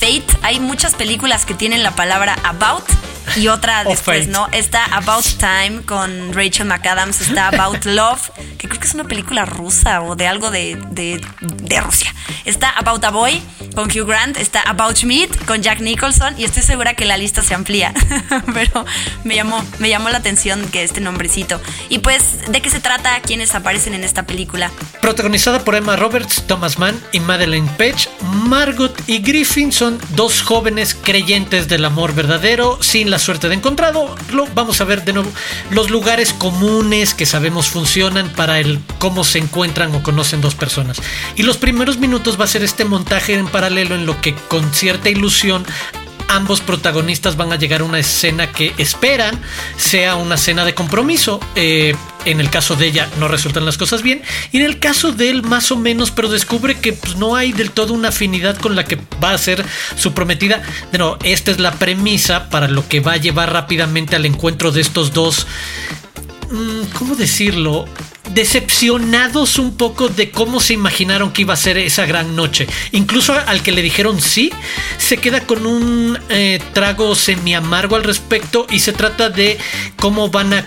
Fate, 0.00 0.26
hay 0.42 0.60
muchas 0.60 0.94
películas 0.94 1.44
que 1.44 1.54
tienen 1.54 1.82
la 1.82 1.92
palabra 1.92 2.36
About 2.44 2.84
y 3.44 3.48
otra 3.48 3.84
después, 3.84 4.28
¿no? 4.28 4.48
Está 4.52 4.84
About 4.84 5.24
Time 5.38 5.82
con 5.86 6.32
Rachel 6.32 6.66
McAdams, 6.66 7.20
está 7.20 7.48
About 7.54 7.84
Love, 7.84 8.30
que 8.58 8.68
creo 8.68 8.80
que 8.80 8.86
es 8.86 8.94
una 8.94 9.04
película 9.04 9.44
rusa 9.44 10.02
o 10.02 10.16
de 10.16 10.26
algo 10.26 10.50
de, 10.50 10.76
de, 10.90 11.20
de 11.40 11.80
Rusia. 11.80 12.14
Está 12.44 12.70
About 12.70 13.04
a 13.04 13.10
Boy 13.10 13.42
con 13.74 13.90
Hugh 13.90 14.06
Grant, 14.06 14.36
está 14.36 14.60
About 14.62 14.96
Schmidt 14.96 15.44
con 15.46 15.62
Jack 15.62 15.80
Nicholson 15.80 16.34
y 16.38 16.44
estoy 16.44 16.62
segura 16.62 16.94
que 16.94 17.04
la 17.04 17.16
lista 17.16 17.42
se 17.42 17.54
amplía, 17.54 17.92
pero 18.54 18.84
me 19.24 19.34
llamó, 19.34 19.64
me 19.78 19.88
llamó 19.88 20.08
la 20.08 20.18
atención 20.18 20.66
que 20.68 20.82
este 20.82 21.00
nombrecito. 21.00 21.60
Y 21.88 21.98
pues, 21.98 22.50
¿de 22.50 22.60
qué 22.60 22.70
se 22.70 22.80
trata? 22.80 23.20
¿Quiénes 23.20 23.54
aparecen 23.54 23.94
en 23.94 24.04
esta 24.04 24.24
película? 24.24 24.70
Protagonizada 25.00 25.64
por 25.64 25.74
Emma 25.74 25.96
Roberts, 25.96 26.44
Thomas 26.46 26.78
Mann 26.78 27.00
y 27.12 27.20
Madeleine 27.20 27.68
Page, 27.76 28.08
Margot 28.20 28.94
y 29.06 29.18
Griffin 29.18 29.72
son 29.72 29.98
dos 30.10 30.42
jóvenes 30.42 30.94
creyentes 30.94 31.68
del 31.68 31.84
amor 31.84 32.14
verdadero 32.14 32.82
sin 32.82 33.10
la 33.10 33.18
suerte 33.24 33.48
de 33.48 33.54
encontrado. 33.54 34.14
Lo, 34.32 34.46
vamos 34.54 34.80
a 34.80 34.84
ver 34.84 35.04
de 35.04 35.12
nuevo 35.12 35.32
los 35.70 35.90
lugares 35.90 36.32
comunes 36.32 37.14
que 37.14 37.26
sabemos 37.26 37.68
funcionan 37.68 38.28
para 38.30 38.60
el 38.60 38.80
cómo 38.98 39.24
se 39.24 39.38
encuentran 39.38 39.94
o 39.94 40.02
conocen 40.02 40.40
dos 40.40 40.54
personas. 40.54 40.98
Y 41.34 41.42
los 41.42 41.56
primeros 41.56 41.98
minutos 41.98 42.38
va 42.38 42.44
a 42.44 42.48
ser 42.48 42.62
este 42.62 42.84
montaje 42.84 43.34
en 43.34 43.48
paralelo 43.48 43.94
en 43.94 44.06
lo 44.06 44.20
que 44.20 44.34
con 44.34 44.72
cierta 44.72 45.08
ilusión 45.08 45.64
ambos 46.28 46.60
protagonistas 46.60 47.36
van 47.36 47.52
a 47.52 47.56
llegar 47.56 47.80
a 47.80 47.84
una 47.84 47.98
escena 47.98 48.52
que 48.52 48.72
esperan 48.78 49.40
sea 49.76 50.16
una 50.16 50.36
escena 50.36 50.64
de 50.64 50.74
compromiso. 50.74 51.40
Eh, 51.56 51.94
en 52.24 52.40
el 52.40 52.48
caso 52.48 52.74
de 52.74 52.86
ella 52.86 53.08
no 53.18 53.28
resultan 53.28 53.64
las 53.64 53.76
cosas 53.76 54.02
bien. 54.02 54.22
Y 54.52 54.58
en 54.58 54.64
el 54.64 54.78
caso 54.78 55.12
de 55.12 55.30
él 55.30 55.42
más 55.42 55.70
o 55.70 55.76
menos, 55.76 56.10
pero 56.10 56.28
descubre 56.28 56.78
que 56.78 56.92
pues, 56.92 57.16
no 57.16 57.36
hay 57.36 57.52
del 57.52 57.70
todo 57.70 57.92
una 57.92 58.08
afinidad 58.08 58.56
con 58.56 58.76
la 58.76 58.84
que 58.84 58.98
va 59.22 59.32
a 59.32 59.38
ser 59.38 59.64
su 59.96 60.12
prometida. 60.14 60.62
Bueno, 60.90 61.18
esta 61.22 61.50
es 61.50 61.60
la 61.60 61.72
premisa 61.72 62.48
para 62.48 62.68
lo 62.68 62.88
que 62.88 63.00
va 63.00 63.12
a 63.12 63.16
llevar 63.18 63.52
rápidamente 63.52 64.16
al 64.16 64.26
encuentro 64.26 64.70
de 64.72 64.80
estos 64.80 65.12
dos 65.12 65.46
mm, 66.50 66.96
¿cómo 66.98 67.14
decirlo? 67.14 67.86
Decepcionados 68.32 69.58
un 69.58 69.76
poco 69.76 70.08
de 70.08 70.30
cómo 70.30 70.60
se 70.60 70.72
imaginaron 70.72 71.32
que 71.32 71.42
iba 71.42 71.54
a 71.54 71.58
ser 71.58 71.78
esa 71.78 72.06
gran 72.06 72.34
noche. 72.36 72.66
Incluso 72.92 73.34
al 73.34 73.62
que 73.62 73.72
le 73.72 73.82
dijeron 73.82 74.20
sí, 74.20 74.52
se 74.98 75.18
queda 75.18 75.40
con 75.40 75.66
un 75.66 76.18
eh, 76.28 76.60
trago 76.72 77.14
semi 77.14 77.54
amargo 77.54 77.96
al 77.96 78.04
respecto 78.04 78.66
y 78.70 78.80
se 78.80 78.92
trata 78.92 79.30
de 79.30 79.58
cómo 79.96 80.30
van 80.30 80.54
a 80.54 80.66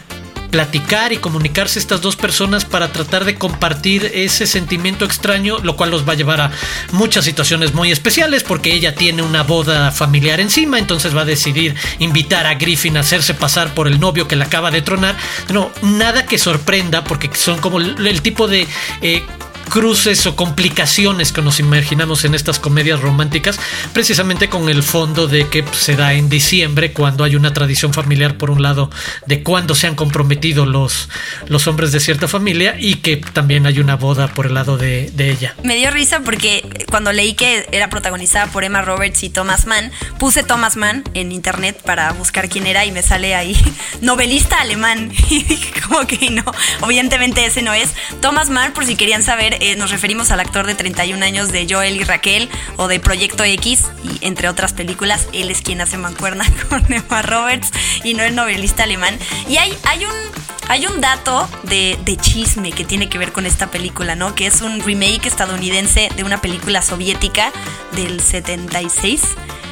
platicar 0.49 1.13
y 1.13 1.17
comunicarse 1.17 1.79
estas 1.79 2.01
dos 2.01 2.15
personas 2.15 2.65
para 2.65 2.91
tratar 2.91 3.25
de 3.25 3.35
compartir 3.35 4.11
ese 4.13 4.47
sentimiento 4.47 5.05
extraño, 5.05 5.57
lo 5.59 5.75
cual 5.75 5.91
los 5.91 6.07
va 6.07 6.13
a 6.13 6.15
llevar 6.15 6.41
a 6.41 6.51
muchas 6.91 7.25
situaciones 7.25 7.73
muy 7.73 7.91
especiales 7.91 8.43
porque 8.43 8.73
ella 8.73 8.95
tiene 8.95 9.21
una 9.21 9.43
boda 9.43 9.91
familiar 9.91 10.39
encima, 10.39 10.79
entonces 10.79 11.15
va 11.15 11.21
a 11.21 11.25
decidir 11.25 11.75
invitar 11.99 12.45
a 12.45 12.55
Griffin 12.55 12.97
a 12.97 13.01
hacerse 13.01 13.33
pasar 13.33 13.73
por 13.73 13.87
el 13.87 13.99
novio 13.99 14.27
que 14.27 14.35
le 14.35 14.43
acaba 14.43 14.71
de 14.71 14.81
tronar. 14.81 15.15
No, 15.49 15.71
nada 15.81 16.25
que 16.25 16.37
sorprenda 16.37 17.03
porque 17.03 17.29
son 17.33 17.59
como 17.59 17.79
el, 17.79 18.21
tipo 18.21 18.47
de... 18.47 18.67
Eh, 19.01 19.23
cruces 19.69 20.25
o 20.25 20.35
complicaciones 20.35 21.31
que 21.31 21.41
nos 21.41 21.59
imaginamos 21.59 22.25
en 22.25 22.35
estas 22.35 22.59
comedias 22.59 23.01
románticas, 23.01 23.59
precisamente 23.93 24.49
con 24.49 24.69
el 24.69 24.83
fondo 24.83 25.27
de 25.27 25.47
que 25.47 25.63
se 25.71 25.95
da 25.95 26.13
en 26.13 26.29
diciembre, 26.29 26.93
cuando 26.93 27.23
hay 27.23 27.35
una 27.35 27.53
tradición 27.53 27.93
familiar, 27.93 28.37
por 28.37 28.49
un 28.49 28.61
lado, 28.61 28.89
de 29.25 29.43
cuando 29.43 29.75
se 29.75 29.87
han 29.87 29.95
comprometido 29.95 30.65
los, 30.65 31.09
los 31.47 31.67
hombres 31.67 31.91
de 31.91 31.99
cierta 31.99 32.27
familia 32.27 32.75
y 32.79 32.95
que 32.95 33.17
también 33.17 33.65
hay 33.65 33.79
una 33.79 33.95
boda 33.95 34.27
por 34.27 34.45
el 34.45 34.53
lado 34.53 34.77
de, 34.77 35.11
de 35.11 35.31
ella. 35.31 35.55
Me 35.63 35.75
dio 35.75 35.91
risa 35.91 36.21
porque 36.21 36.85
cuando 36.89 37.11
leí 37.11 37.33
que 37.33 37.67
era 37.71 37.89
protagonizada 37.89 38.47
por 38.47 38.63
Emma 38.63 38.81
Roberts 38.81 39.23
y 39.23 39.29
Thomas 39.29 39.65
Mann, 39.65 39.91
puse 40.19 40.43
Thomas 40.43 40.75
Mann 40.75 41.03
en 41.13 41.31
internet 41.31 41.81
para 41.83 42.11
buscar 42.13 42.49
quién 42.49 42.67
era 42.67 42.85
y 42.85 42.91
me 42.91 43.01
sale 43.01 43.35
ahí 43.35 43.55
novelista 44.01 44.59
alemán. 44.61 45.11
Y 45.29 45.43
dije, 45.43 45.81
como 45.81 46.07
que 46.07 46.29
no, 46.29 46.43
evidentemente 46.83 47.45
ese 47.45 47.61
no 47.61 47.73
es. 47.73 47.93
Thomas 48.21 48.49
Mann, 48.49 48.71
por 48.73 48.85
si 48.85 48.95
querían 48.95 49.23
saber, 49.23 49.56
eh, 49.59 49.75
nos 49.75 49.91
referimos 49.91 50.31
al 50.31 50.39
actor 50.39 50.65
de 50.67 50.75
31 50.75 51.23
años 51.23 51.51
de 51.51 51.67
Joel 51.69 51.97
y 51.97 52.03
Raquel 52.03 52.49
o 52.77 52.87
de 52.87 52.99
Proyecto 52.99 53.43
X 53.43 53.83
y 54.03 54.25
entre 54.25 54.49
otras 54.49 54.73
películas. 54.73 55.27
Él 55.33 55.49
es 55.49 55.61
quien 55.61 55.81
hace 55.81 55.97
mancuerna 55.97 56.45
con 56.69 56.91
Emma 56.91 57.21
Roberts 57.21 57.71
y 58.03 58.13
no 58.13 58.23
el 58.23 58.35
novelista 58.35 58.83
alemán. 58.83 59.17
Y 59.49 59.57
hay, 59.57 59.77
hay 59.83 60.05
un 60.05 60.47
hay 60.69 60.85
un 60.85 60.99
dato 60.99 61.47
de, 61.63 61.97
de, 62.03 62.17
chisme 62.17 62.73
que 62.73 62.83
tiene 62.83 63.07
que 63.07 63.17
ver 63.17 63.31
con 63.31 63.45
esta 63.45 63.71
película, 63.71 64.15
¿no? 64.15 64.35
Que 64.35 64.47
es 64.47 64.61
un 64.61 64.81
remake 64.81 65.25
estadounidense 65.25 66.09
de 66.17 66.23
una 66.25 66.41
película 66.41 66.81
soviética 66.81 67.53
del 67.93 68.19
76 68.19 69.21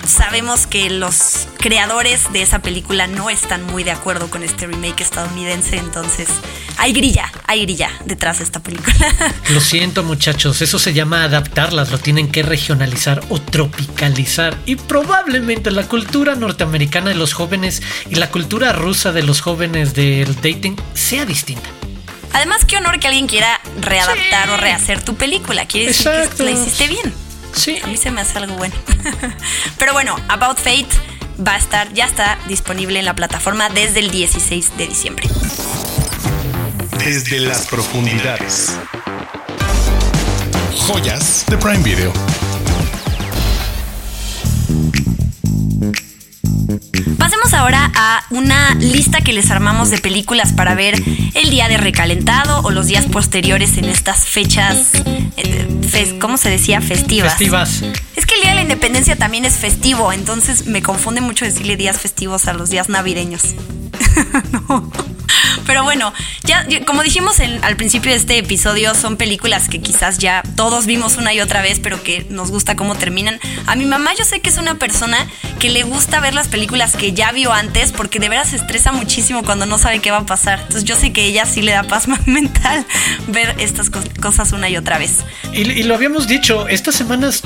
sabemos 0.08 0.68
que 0.68 0.90
los 0.90 1.48
creadores 1.58 2.32
de 2.32 2.42
esa 2.42 2.60
película 2.60 3.08
no 3.08 3.30
están 3.30 3.66
muy 3.66 3.84
de 3.84 3.92
acuerdo 3.92 4.30
con 4.30 4.44
este 4.44 4.68
remake 4.68 5.02
estadounidense, 5.02 5.78
entonces 5.78 6.28
hay 6.78 6.94
grilla, 6.94 7.32
hay 7.48 7.62
grilla 7.62 7.92
detrás 8.06 8.40
de 8.40 8.44
esta 8.44 8.62
película. 8.62 8.96
Lo 9.50 9.60
siento 9.60 10.04
muchachos, 10.04 10.62
eso 10.62 10.80
se 10.80 10.94
llama 10.94 11.24
adaptarlas, 11.24 11.92
lo 11.92 11.98
tienen 11.98 12.32
que 12.32 12.44
regionalizar 12.44 13.22
o 13.30 13.40
tropicalizar 13.40 14.58
y 14.66 14.76
probablemente 14.76 15.72
la 15.72 15.84
cultura 15.84 16.36
norteamericana 16.36 17.10
de 17.10 17.16
los 17.16 17.34
jóvenes 17.34 17.82
y 18.10 18.16
la 18.16 18.30
cultura 18.30 18.74
rusa 18.74 19.12
de 19.12 19.24
los 19.24 19.42
jóvenes 19.42 19.94
del 19.94 20.36
dating 20.36 20.76
sea 20.94 21.26
distinta. 21.26 21.70
Además, 22.34 22.66
qué 22.66 22.78
honor 22.78 23.00
que 23.00 23.08
alguien 23.08 23.28
quiera 23.28 23.62
readaptar 23.80 24.50
o 24.50 24.58
rehacer 24.58 25.02
tu 25.02 25.16
película. 25.16 25.66
Quiere 25.68 25.88
decir 25.88 26.12
que 26.36 26.44
la 26.44 26.52
hiciste 26.52 26.88
bien. 26.88 27.25
Sí. 27.56 27.80
A 27.84 27.88
mí 27.88 27.98
se 27.98 28.12
me 28.12 28.22
hace 28.22 28.38
algo 28.38 28.56
bueno. 28.56 28.76
Pero 29.78 29.94
bueno, 29.94 30.16
About 30.28 30.58
Fate 30.58 30.88
va 31.46 31.54
a 31.56 31.58
estar, 31.58 31.92
ya 31.94 32.06
está 32.06 32.38
disponible 32.48 33.00
en 33.00 33.06
la 33.06 33.16
plataforma 33.16 33.70
desde 33.70 34.00
el 34.00 34.12
16 34.12 34.78
de 34.78 34.88
diciembre. 34.88 35.30
Desde 37.00 37.40
las 37.40 37.68
profundidades. 37.68 38.76
Joyas 40.88 41.46
de 41.48 41.58
Prime 41.58 41.84
Video. 41.84 42.14
Ahora 47.56 47.92
a 47.96 48.24
una 48.30 48.76
lista 48.76 49.22
que 49.22 49.34
les 49.34 49.50
armamos 49.50 49.90
de 49.90 49.98
películas 49.98 50.54
para 50.54 50.76
ver 50.76 51.02
el 51.34 51.50
día 51.50 51.68
de 51.68 51.78
recalentado 51.78 52.62
o 52.62 52.72
los 52.72 52.88
días 52.88 53.06
posteriores 53.06 53.78
en 53.78 53.86
estas 53.86 54.26
fechas, 54.26 54.92
eh, 55.38 56.18
¿cómo 56.20 56.38
se 56.38 56.50
decía? 56.50 56.82
Festivas. 56.82 57.34
Festivas. 57.34 57.84
Es 58.16 58.26
que 58.26 58.36
el 58.36 58.42
Día 58.42 58.50
de 58.52 58.56
la 58.56 58.62
Independencia 58.62 59.16
también 59.16 59.46
es 59.46 59.56
festivo, 59.56 60.12
entonces 60.12 60.68
me 60.68 60.82
confunde 60.82 61.22
mucho 61.22 61.46
decirle 61.46 61.78
días 61.78 62.00
festivos 62.00 62.48
a 62.48 62.54
los 62.54 62.70
días 62.70 62.90
navideños. 62.90 63.56
no. 64.70 64.92
Pero 65.66 65.84
bueno, 65.84 66.14
ya 66.44 66.66
como 66.86 67.04
dijimos 67.04 67.40
al 67.40 67.76
principio 67.76 68.12
de 68.12 68.18
este 68.18 68.38
episodio, 68.38 68.96
son 68.96 69.18
películas 69.18 69.68
que 69.70 69.82
quizás 69.82 70.18
ya 70.18 70.44
todos 70.56 70.86
vimos 70.86 71.18
una 71.18 71.34
y 71.34 71.42
otra 71.42 71.62
vez, 71.62 71.80
pero 71.80 72.02
que 72.04 72.26
nos 72.30 72.52
gusta 72.52 72.76
cómo 72.76 72.96
terminan. 72.96 73.40
A 73.66 73.76
mi 73.76 73.86
mamá 73.86 74.12
yo 74.18 74.26
sé 74.26 74.40
que 74.42 74.50
es 74.50 74.58
una 74.58 74.76
persona 74.76 75.18
que 75.60 75.70
le 75.70 75.84
gusta 75.84 76.20
ver 76.20 76.34
las 76.34 76.48
películas 76.48 76.96
que 76.96 77.14
ya 77.14 77.32
vio 77.32 77.52
antes 77.52 77.92
porque 77.92 78.20
de 78.20 78.30
veras 78.30 78.50
se 78.50 78.58
estresa 78.58 78.92
muchísimo 78.92 79.44
cuando 79.44 79.66
no 79.66 79.78
sabe 79.78 80.00
qué 80.00 80.12
va 80.12 80.18
a 80.18 80.26
pasar. 80.26 80.60
Entonces 80.60 80.84
yo 80.84 80.96
sé 80.96 81.14
que 81.14 81.26
ella 81.26 81.46
sí 81.46 81.62
le 81.62 81.72
da 81.72 81.84
paz 81.84 82.08
mental 82.26 82.86
ver 83.28 83.56
estas 83.60 83.90
cosas 83.90 84.52
una 84.52 84.70
y 84.70 84.78
otra 84.78 84.98
vez. 84.98 85.24
Y, 85.54 85.84
lo 85.84 85.96
habíamos 85.96 86.28
dicho, 86.28 86.68
estas 86.68 86.96
semanas 86.96 87.44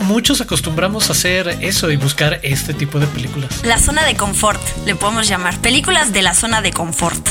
muchos 0.00 0.40
acostumbramos 0.40 1.08
a 1.08 1.12
hacer 1.12 1.58
eso 1.60 1.90
y 1.90 1.96
buscar 1.96 2.40
este 2.42 2.74
tipo 2.74 2.98
de 2.98 3.06
películas. 3.06 3.62
La 3.64 3.78
zona 3.78 4.04
de 4.04 4.16
confort, 4.16 4.60
le 4.84 4.94
podemos 4.94 5.28
llamar. 5.28 5.58
Películas 5.58 6.12
de 6.12 6.22
la 6.22 6.34
zona 6.34 6.62
de 6.62 6.72
confort. 6.72 7.28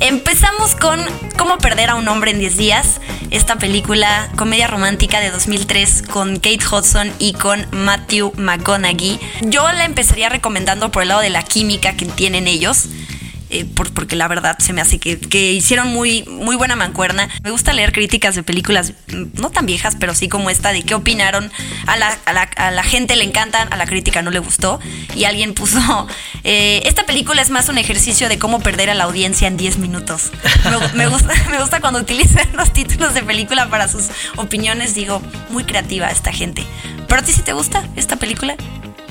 Empezamos 0.00 0.74
con 0.74 0.98
Cómo 1.36 1.58
perder 1.58 1.90
a 1.90 1.94
un 1.94 2.08
hombre 2.08 2.30
en 2.30 2.38
10 2.38 2.56
días, 2.56 3.00
esta 3.30 3.56
película 3.56 4.30
comedia 4.36 4.66
romántica 4.66 5.20
de 5.20 5.30
2003 5.30 6.02
con 6.10 6.36
Kate 6.36 6.58
Hudson 6.70 7.12
y 7.18 7.34
con 7.34 7.66
Matthew 7.70 8.32
McConaughey. 8.36 9.20
Yo 9.42 9.70
la 9.72 9.84
empezaría 9.84 10.30
recomendando 10.30 10.90
por 10.90 11.02
el 11.02 11.08
lado 11.08 11.20
de 11.20 11.30
la 11.30 11.42
química 11.42 11.96
que 11.96 12.06
tienen 12.06 12.46
ellos. 12.46 12.86
Eh, 13.52 13.66
porque 13.74 14.14
la 14.14 14.28
verdad 14.28 14.56
se 14.60 14.72
me 14.72 14.80
hace 14.80 15.00
que, 15.00 15.52
hicieron 15.52 15.88
muy, 15.88 16.22
muy 16.22 16.54
buena 16.54 16.76
mancuerna. 16.76 17.28
Me 17.42 17.50
gusta 17.50 17.72
leer 17.72 17.92
críticas 17.92 18.36
de 18.36 18.44
películas 18.44 18.92
mm, 19.08 19.40
no 19.40 19.50
tan 19.50 19.66
viejas, 19.66 19.96
pero 19.98 20.14
sí 20.14 20.28
como 20.28 20.50
esta, 20.50 20.72
de 20.72 20.84
qué 20.84 20.94
opinaron. 20.94 21.50
A 21.86 21.96
la, 21.96 22.16
a 22.26 22.70
la, 22.70 22.82
gente 22.84 23.16
le 23.16 23.24
encantan, 23.24 23.72
a 23.72 23.76
la 23.76 23.86
crítica 23.86 24.22
no 24.22 24.30
le 24.30 24.38
gustó. 24.38 24.78
Y 25.16 25.24
alguien 25.24 25.54
puso, 25.54 25.80
eh, 26.44 26.82
esta 26.84 27.06
película 27.06 27.42
es 27.42 27.50
más 27.50 27.68
un 27.68 27.78
ejercicio 27.78 28.28
de 28.28 28.38
cómo 28.38 28.60
perder 28.60 28.88
a 28.88 28.94
la 28.94 29.04
audiencia 29.04 29.48
en 29.48 29.56
10 29.56 29.78
minutos. 29.78 30.30
Me, 30.94 31.06
gusta, 31.08 31.34
me 31.50 31.58
gusta 31.58 31.80
cuando 31.80 31.98
utilizan 31.98 32.48
los 32.56 32.72
títulos 32.72 33.14
de 33.14 33.22
película 33.22 33.68
para 33.68 33.88
sus 33.88 34.04
opiniones. 34.36 34.94
Digo, 34.94 35.20
muy 35.48 35.64
creativa 35.64 36.08
esta 36.08 36.32
gente. 36.32 36.64
¿Pero 37.08 37.20
a 37.20 37.24
ti 37.24 37.32
sí 37.32 37.42
te 37.42 37.52
gusta 37.52 37.82
esta 37.96 38.14
película? 38.14 38.54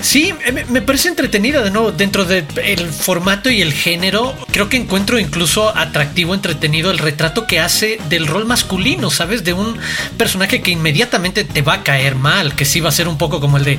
Sí, 0.00 0.32
me 0.68 0.80
parece 0.80 1.08
entretenida 1.08 1.62
de 1.62 1.70
nuevo 1.70 1.92
dentro 1.92 2.24
del 2.24 2.90
formato 2.90 3.50
y 3.50 3.60
el 3.60 3.74
género. 3.74 4.29
Creo 4.52 4.68
que 4.68 4.76
encuentro 4.76 5.18
incluso 5.18 5.76
atractivo, 5.76 6.34
entretenido 6.34 6.90
el 6.90 6.98
retrato 6.98 7.46
que 7.46 7.60
hace 7.60 7.98
del 8.08 8.26
rol 8.26 8.46
masculino, 8.46 9.10
¿sabes? 9.10 9.44
De 9.44 9.52
un 9.52 9.78
personaje 10.16 10.62
que 10.62 10.70
inmediatamente 10.70 11.44
te 11.44 11.62
va 11.62 11.74
a 11.74 11.82
caer 11.82 12.14
mal, 12.14 12.54
que 12.54 12.64
sí 12.64 12.80
va 12.80 12.88
a 12.88 12.92
ser 12.92 13.08
un 13.08 13.18
poco 13.18 13.40
como 13.40 13.56
el 13.56 13.64
de, 13.64 13.78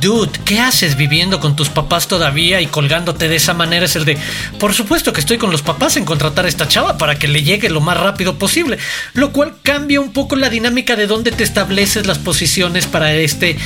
dude, 0.00 0.38
¿qué 0.44 0.60
haces 0.60 0.96
viviendo 0.96 1.40
con 1.40 1.56
tus 1.56 1.68
papás 1.68 2.08
todavía 2.08 2.60
y 2.60 2.66
colgándote 2.66 3.28
de 3.28 3.36
esa 3.36 3.54
manera? 3.54 3.86
Es 3.86 3.96
el 3.96 4.04
de, 4.04 4.18
por 4.58 4.74
supuesto 4.74 5.12
que 5.12 5.20
estoy 5.20 5.38
con 5.38 5.50
los 5.50 5.62
papás 5.62 5.96
en 5.96 6.04
contratar 6.04 6.44
a 6.44 6.48
esta 6.48 6.68
chava 6.68 6.98
para 6.98 7.18
que 7.18 7.28
le 7.28 7.42
llegue 7.42 7.68
lo 7.70 7.80
más 7.80 7.98
rápido 7.98 8.38
posible, 8.38 8.78
lo 9.14 9.32
cual 9.32 9.54
cambia 9.62 10.00
un 10.00 10.12
poco 10.12 10.36
la 10.36 10.50
dinámica 10.50 10.96
de 10.96 11.06
dónde 11.06 11.32
te 11.32 11.44
estableces 11.44 12.06
las 12.06 12.18
posiciones 12.18 12.86
para 12.86 13.14
este 13.14 13.56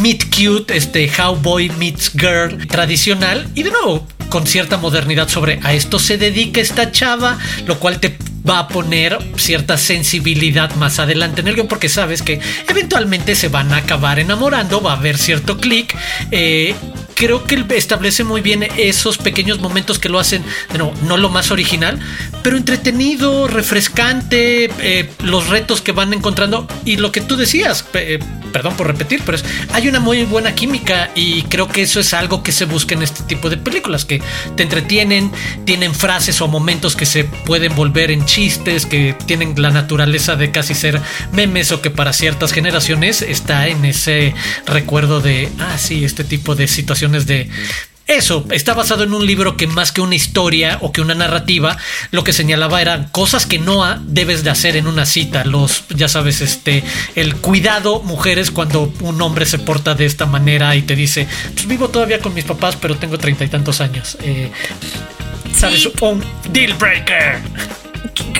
meet 0.00 0.24
cute, 0.34 0.76
este 0.76 1.10
how 1.18 1.36
boy 1.36 1.70
meets 1.78 2.12
girl 2.12 2.66
tradicional 2.66 3.48
y 3.54 3.62
de 3.62 3.70
nuevo 3.70 4.06
con 4.28 4.46
cierta 4.46 4.76
modernidad 4.76 5.28
sobre 5.28 5.60
a 5.62 5.72
esto 5.72 5.98
se 5.98 6.18
dedica 6.18 6.60
esta 6.60 6.90
chava, 6.90 7.38
lo 7.66 7.78
cual 7.78 8.00
te 8.00 8.16
va 8.48 8.58
a 8.58 8.68
poner 8.68 9.18
cierta 9.36 9.78
sensibilidad 9.78 10.74
más 10.76 10.98
adelante 10.98 11.40
en 11.40 11.48
el 11.48 11.54
guion 11.54 11.68
porque 11.68 11.88
sabes 11.88 12.22
que 12.22 12.40
eventualmente 12.68 13.34
se 13.34 13.48
van 13.48 13.72
a 13.72 13.78
acabar 13.78 14.18
enamorando, 14.18 14.82
va 14.82 14.92
a 14.92 14.96
haber 14.96 15.16
cierto 15.18 15.56
clic. 15.58 15.96
Eh, 16.30 16.74
creo 17.14 17.44
que 17.44 17.64
establece 17.76 18.24
muy 18.24 18.40
bien 18.40 18.66
esos 18.76 19.18
pequeños 19.18 19.60
momentos 19.60 19.98
que 19.98 20.08
lo 20.08 20.18
hacen, 20.18 20.44
no, 20.76 20.92
no 21.02 21.16
lo 21.16 21.28
más 21.28 21.50
original, 21.50 21.98
pero 22.42 22.56
entretenido, 22.56 23.48
refrescante, 23.48 24.70
eh, 24.78 25.10
los 25.22 25.48
retos 25.48 25.80
que 25.80 25.92
van 25.92 26.12
encontrando. 26.12 26.66
Y 26.84 26.96
lo 26.96 27.12
que 27.12 27.20
tú 27.20 27.36
decías, 27.36 27.84
eh, 27.94 28.18
perdón 28.52 28.76
por 28.76 28.86
repetir, 28.86 29.22
pero 29.24 29.36
es, 29.36 29.44
hay 29.72 29.88
una 29.88 30.00
muy 30.00 30.24
buena 30.24 30.54
química 30.54 31.10
y 31.14 31.42
creo 31.44 31.68
que 31.68 31.82
eso 31.82 32.00
es 32.00 32.14
algo 32.14 32.42
que 32.42 32.52
se 32.52 32.64
busca 32.66 32.94
en 32.94 33.02
este 33.02 33.22
tipo 33.24 33.50
de 33.50 33.56
películas, 33.56 34.04
que 34.04 34.22
te 34.56 34.62
entretienen, 34.62 35.30
tienen 35.64 35.94
frases 35.94 36.40
o 36.40 36.48
momentos 36.48 36.96
que 36.96 37.06
se 37.06 37.24
pueden 37.24 37.74
volver 37.74 38.10
en 38.10 38.24
chistes, 38.26 38.86
que 38.86 39.16
tienen 39.26 39.54
la 39.60 39.70
naturaleza 39.70 40.36
de 40.36 40.50
casi 40.50 40.74
ser 40.74 41.00
memes 41.32 41.72
o 41.72 41.80
que 41.80 41.90
para 41.90 42.12
ciertas 42.12 42.52
generaciones 42.52 43.22
está 43.22 43.68
en 43.68 43.84
ese 43.84 44.34
recuerdo 44.66 45.20
de, 45.20 45.48
ah, 45.58 45.78
sí, 45.78 46.04
este 46.04 46.24
tipo 46.24 46.54
de 46.54 46.68
situaciones 46.68 47.03
de 47.12 47.48
eso 48.06 48.44
está 48.50 48.74
basado 48.74 49.04
en 49.04 49.14
un 49.14 49.26
libro 49.26 49.56
que 49.56 49.66
más 49.66 49.90
que 49.90 50.02
una 50.02 50.14
historia 50.14 50.78
o 50.82 50.92
que 50.92 51.00
una 51.00 51.14
narrativa, 51.14 51.78
lo 52.10 52.22
que 52.22 52.34
señalaba 52.34 52.82
eran 52.82 53.08
cosas 53.08 53.46
que 53.46 53.58
no 53.58 53.82
debes 54.06 54.44
de 54.44 54.50
hacer 54.50 54.76
en 54.76 54.86
una 54.86 55.06
cita. 55.06 55.44
Los, 55.44 55.84
ya 55.88 56.08
sabes, 56.08 56.42
este, 56.42 56.84
el 57.14 57.36
cuidado 57.36 58.02
mujeres 58.02 58.50
cuando 58.50 58.92
un 59.00 59.22
hombre 59.22 59.46
se 59.46 59.58
porta 59.58 59.94
de 59.94 60.04
esta 60.04 60.26
manera 60.26 60.76
y 60.76 60.82
te 60.82 60.96
dice, 60.96 61.26
pues 61.54 61.66
vivo 61.66 61.88
todavía 61.88 62.20
con 62.20 62.34
mis 62.34 62.44
papás, 62.44 62.76
pero 62.76 62.96
tengo 62.96 63.16
treinta 63.16 63.44
y 63.44 63.48
tantos 63.48 63.80
años. 63.80 64.18
Eh, 64.22 64.50
¿Sabes? 65.54 65.88
Un 66.00 66.22
deal 66.52 66.74
breaker 66.74 67.40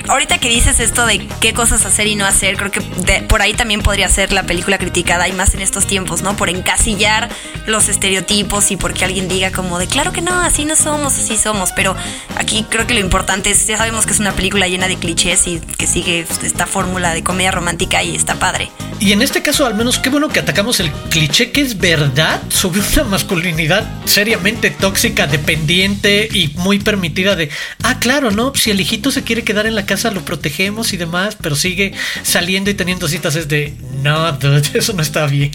ahorita 0.09 0.39
que 0.39 0.49
dices 0.49 0.81
esto 0.81 1.07
de 1.07 1.27
qué 1.41 1.53
cosas 1.53 1.85
hacer 1.85 2.07
y 2.07 2.15
no 2.15 2.27
hacer, 2.27 2.57
creo 2.57 2.71
que 2.71 2.81
por 3.23 3.43
ahí 3.43 3.55
también 3.55 3.83
podría 3.83 4.09
ser 4.09 4.33
la 4.33 4.45
película 4.45 4.79
criticada 4.79 5.29
y 5.29 5.33
más 5.33 5.55
en 5.55 5.61
estos 5.61 5.87
tiempos, 5.87 6.23
¿no? 6.23 6.37
Por 6.37 6.49
encasillar 6.49 7.29
los 7.67 7.89
estereotipos 7.89 8.71
y 8.71 8.77
porque 8.77 9.05
alguien 9.05 9.29
diga 9.29 9.51
como 9.51 9.79
de, 9.79 9.87
claro 9.87 10.13
que 10.13 10.21
no, 10.21 10.41
así 10.41 10.65
no 10.65 10.77
somos, 10.77 11.19
así 11.19 11.37
somos, 11.37 11.73
pero 11.73 11.97
aquí 12.37 12.65
creo 12.69 12.87
que 12.87 12.95
lo 12.95 13.01
importante 13.01 13.51
es, 13.51 13.67
ya 13.67 13.77
sabemos 13.77 14.07
que 14.07 14.13
es 14.13 14.21
una 14.21 14.33
película 14.33 14.69
llena 14.69 14.89
de 14.89 14.97
clichés 14.97 15.47
y 15.47 15.61
que 15.61 15.87
sigue 15.87 16.27
esta 16.43 16.67
fórmula 16.67 17.15
de 17.15 17.23
comedia 17.23 17.51
romántica 17.51 18.03
y 18.03 18.15
está 18.15 18.35
padre. 18.35 18.71
Y 19.01 19.13
en 19.13 19.23
este 19.23 19.43
caso, 19.43 19.67
al 19.67 19.75
menos, 19.75 19.99
qué 19.99 20.09
bueno 20.09 20.29
que 20.29 20.41
atacamos 20.41 20.81
el 20.81 20.91
cliché 21.11 21.51
que 21.51 21.61
es 21.61 21.79
verdad 21.79 22.41
sobre 22.49 22.81
una 22.81 23.05
masculinidad 23.05 23.91
seriamente 24.05 24.71
tóxica, 24.71 25.27
dependiente 25.27 26.29
y 26.33 26.49
muy 26.57 26.79
permitida 26.79 27.37
de, 27.37 27.51
ah, 27.83 27.99
claro, 27.99 28.31
¿no? 28.31 28.55
Si 28.55 28.71
el 28.71 28.81
hijito 28.81 29.11
se 29.11 29.23
quiere 29.23 29.43
quedar 29.43 29.67
en 29.67 29.75
la 29.75 29.85
casa, 29.85 29.94
lo 30.03 30.25
protegemos 30.25 30.93
y 30.93 30.97
demás, 30.97 31.37
pero 31.41 31.57
sigue 31.57 31.95
saliendo 32.23 32.71
y 32.71 32.75
teniendo 32.75 33.09
citas, 33.09 33.37
es 33.37 33.49
de, 33.49 33.75
no, 34.03 34.39
eso 34.75 34.93
no 34.93 35.03
está 35.03 35.27
bien. 35.27 35.53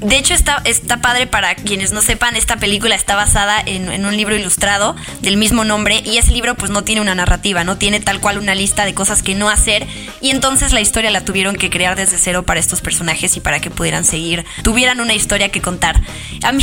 De 0.00 0.16
hecho, 0.18 0.34
está, 0.34 0.60
está 0.64 1.00
padre 1.00 1.26
para 1.26 1.54
quienes 1.54 1.90
no 1.92 2.02
sepan, 2.02 2.36
esta 2.36 2.56
película 2.58 2.94
está 2.94 3.16
basada 3.16 3.60
en, 3.64 3.90
en, 3.90 4.04
un 4.04 4.16
libro 4.16 4.36
ilustrado 4.36 4.94
del 5.20 5.36
mismo 5.36 5.64
nombre 5.64 6.02
y 6.04 6.18
ese 6.18 6.32
libro 6.32 6.54
pues 6.54 6.70
no 6.70 6.84
tiene 6.84 7.00
una 7.00 7.14
narrativa, 7.14 7.64
no 7.64 7.76
tiene 7.76 7.98
tal 7.98 8.20
cual 8.20 8.38
una 8.38 8.54
lista 8.54 8.84
de 8.84 8.94
cosas 8.94 9.22
que 9.22 9.34
no 9.34 9.48
hacer 9.48 9.86
y 10.20 10.30
entonces 10.30 10.72
la 10.72 10.80
historia 10.80 11.10
la 11.10 11.24
tuvieron 11.24 11.56
que 11.56 11.70
crear 11.70 11.96
desde 11.96 12.18
cero 12.18 12.44
para 12.44 12.60
estos 12.60 12.82
personajes 12.82 13.36
y 13.36 13.40
para 13.40 13.58
que 13.60 13.70
pudieran 13.70 14.04
seguir, 14.04 14.44
tuvieran 14.62 15.00
una 15.00 15.14
historia 15.14 15.48
que 15.48 15.60
contar. 15.60 16.00
A 16.42 16.52
mí, 16.52 16.62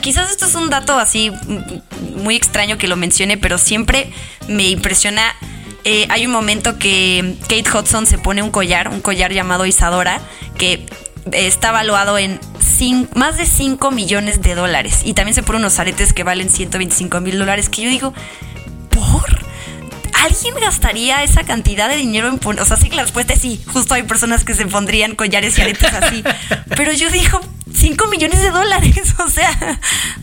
quizás 0.00 0.30
esto 0.30 0.46
es 0.46 0.54
un 0.54 0.70
dato 0.70 0.98
así 0.98 1.30
muy 2.16 2.34
extraño 2.34 2.78
que 2.78 2.88
lo 2.88 2.96
mencione, 2.96 3.36
pero 3.36 3.58
siempre 3.58 4.10
me 4.48 4.68
impresiona 4.68 5.34
eh, 5.84 6.06
hay 6.10 6.26
un 6.26 6.32
momento 6.32 6.78
que 6.78 7.36
Kate 7.42 7.64
Hudson 7.72 8.06
se 8.06 8.18
pone 8.18 8.42
un 8.42 8.50
collar, 8.50 8.88
un 8.88 9.00
collar 9.00 9.32
llamado 9.32 9.66
Isadora, 9.66 10.20
que 10.58 10.86
está 11.32 11.72
valuado 11.72 12.18
en 12.18 12.40
más 13.14 13.36
de 13.36 13.44
5 13.44 13.90
millones 13.90 14.40
de 14.40 14.54
dólares. 14.54 15.02
Y 15.04 15.12
también 15.12 15.34
se 15.34 15.42
pone 15.42 15.58
unos 15.58 15.78
aretes 15.78 16.12
que 16.12 16.24
valen 16.24 16.48
125 16.48 17.20
mil 17.20 17.38
dólares, 17.38 17.68
que 17.68 17.82
yo 17.82 17.90
digo, 17.90 18.14
¿por? 18.90 19.44
¿Alguien 20.14 20.54
gastaría 20.60 21.22
esa 21.22 21.44
cantidad 21.44 21.88
de 21.88 21.96
dinero 21.96 22.28
en 22.28 22.58
O 22.58 22.64
sea, 22.64 22.76
sí 22.76 22.88
que 22.88 22.96
la 22.96 23.02
respuesta 23.02 23.34
es 23.34 23.40
sí. 23.40 23.60
Justo 23.66 23.94
hay 23.94 24.02
personas 24.02 24.44
que 24.44 24.54
se 24.54 24.66
pondrían 24.66 25.14
collares 25.14 25.58
y 25.58 25.62
aretes 25.62 25.92
así. 25.92 26.22
Pero 26.76 26.92
yo 26.92 27.10
digo, 27.10 27.40
5 27.72 28.06
millones 28.08 28.40
de 28.40 28.50
dólares. 28.50 29.14
O 29.20 29.28
sea, 29.28 29.78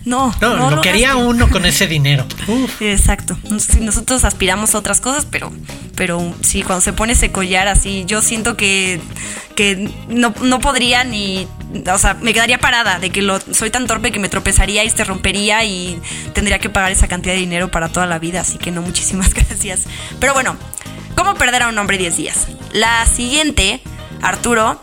no. 0.05 0.33
No, 0.41 0.71
lo, 0.71 0.81
quería 0.81 1.15
uno 1.15 1.49
con 1.49 1.65
ese 1.65 1.87
dinero. 1.87 2.25
Exacto. 2.79 3.37
Nosotros 3.79 4.25
aspiramos 4.25 4.73
a 4.73 4.79
otras 4.79 4.99
cosas, 5.01 5.25
pero, 5.29 5.53
pero 5.95 6.33
sí, 6.41 6.63
cuando 6.63 6.81
se 6.81 6.93
pone 6.93 7.13
ese 7.13 7.31
collar 7.31 7.67
así, 7.67 8.03
yo 8.07 8.21
siento 8.21 8.57
que, 8.57 8.99
que 9.55 9.89
no, 10.09 10.33
no 10.41 10.59
podría 10.59 11.03
ni 11.03 11.47
o 11.93 11.97
sea, 11.97 12.15
me 12.15 12.33
quedaría 12.33 12.59
parada 12.59 12.99
de 12.99 13.09
que 13.09 13.21
lo, 13.21 13.39
soy 13.39 13.69
tan 13.69 13.87
torpe 13.87 14.11
que 14.11 14.19
me 14.19 14.29
tropezaría 14.29 14.83
y 14.83 14.89
se 14.89 15.03
rompería 15.03 15.63
y 15.63 16.01
tendría 16.33 16.59
que 16.59 16.69
pagar 16.69 16.91
esa 16.91 17.07
cantidad 17.07 17.33
de 17.33 17.39
dinero 17.39 17.69
para 17.69 17.89
toda 17.89 18.05
la 18.05 18.19
vida, 18.19 18.41
así 18.41 18.57
que 18.57 18.71
no, 18.71 18.81
muchísimas 18.81 19.33
gracias. 19.33 19.83
Pero 20.19 20.33
bueno, 20.33 20.55
¿cómo 21.15 21.35
perder 21.35 21.63
a 21.63 21.69
un 21.69 21.77
hombre 21.77 21.97
10 21.97 22.17
días? 22.17 22.47
La 22.71 23.05
siguiente, 23.05 23.81
Arturo, 24.21 24.81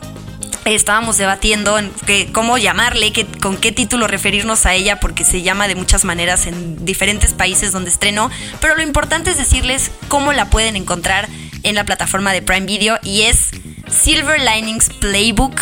estábamos 0.64 1.18
debatiendo 1.18 1.78
en 1.78 1.92
cómo 2.33 2.56
llamarle, 2.59 3.12
con 3.40 3.56
qué 3.56 3.73
título 3.73 4.06
referirnos 4.06 4.66
a 4.66 4.75
ella, 4.75 5.00
porque 5.00 5.25
se 5.25 5.42
llama 5.42 5.68
de 5.68 5.75
muchas 5.75 6.04
maneras 6.04 6.47
en 6.47 6.85
diferentes 6.85 7.35
países 7.35 7.73
donde 7.73 7.90
estrenó, 7.90 8.30
pero 8.61 8.76
lo 8.76 8.83
importante 8.83 9.30
es 9.30 9.37
decirles 9.37 9.90
cómo 10.09 10.33
la 10.33 10.49
pueden 10.50 10.76
encontrar 10.76 11.28
en 11.62 11.75
la 11.75 11.85
plataforma 11.85 12.33
de 12.33 12.42
Prime 12.42 12.66
Video 12.66 12.99
y 13.02 13.23
es 13.23 13.50
Silver 13.88 14.40
Linings 14.40 14.90
Playbook 15.00 15.61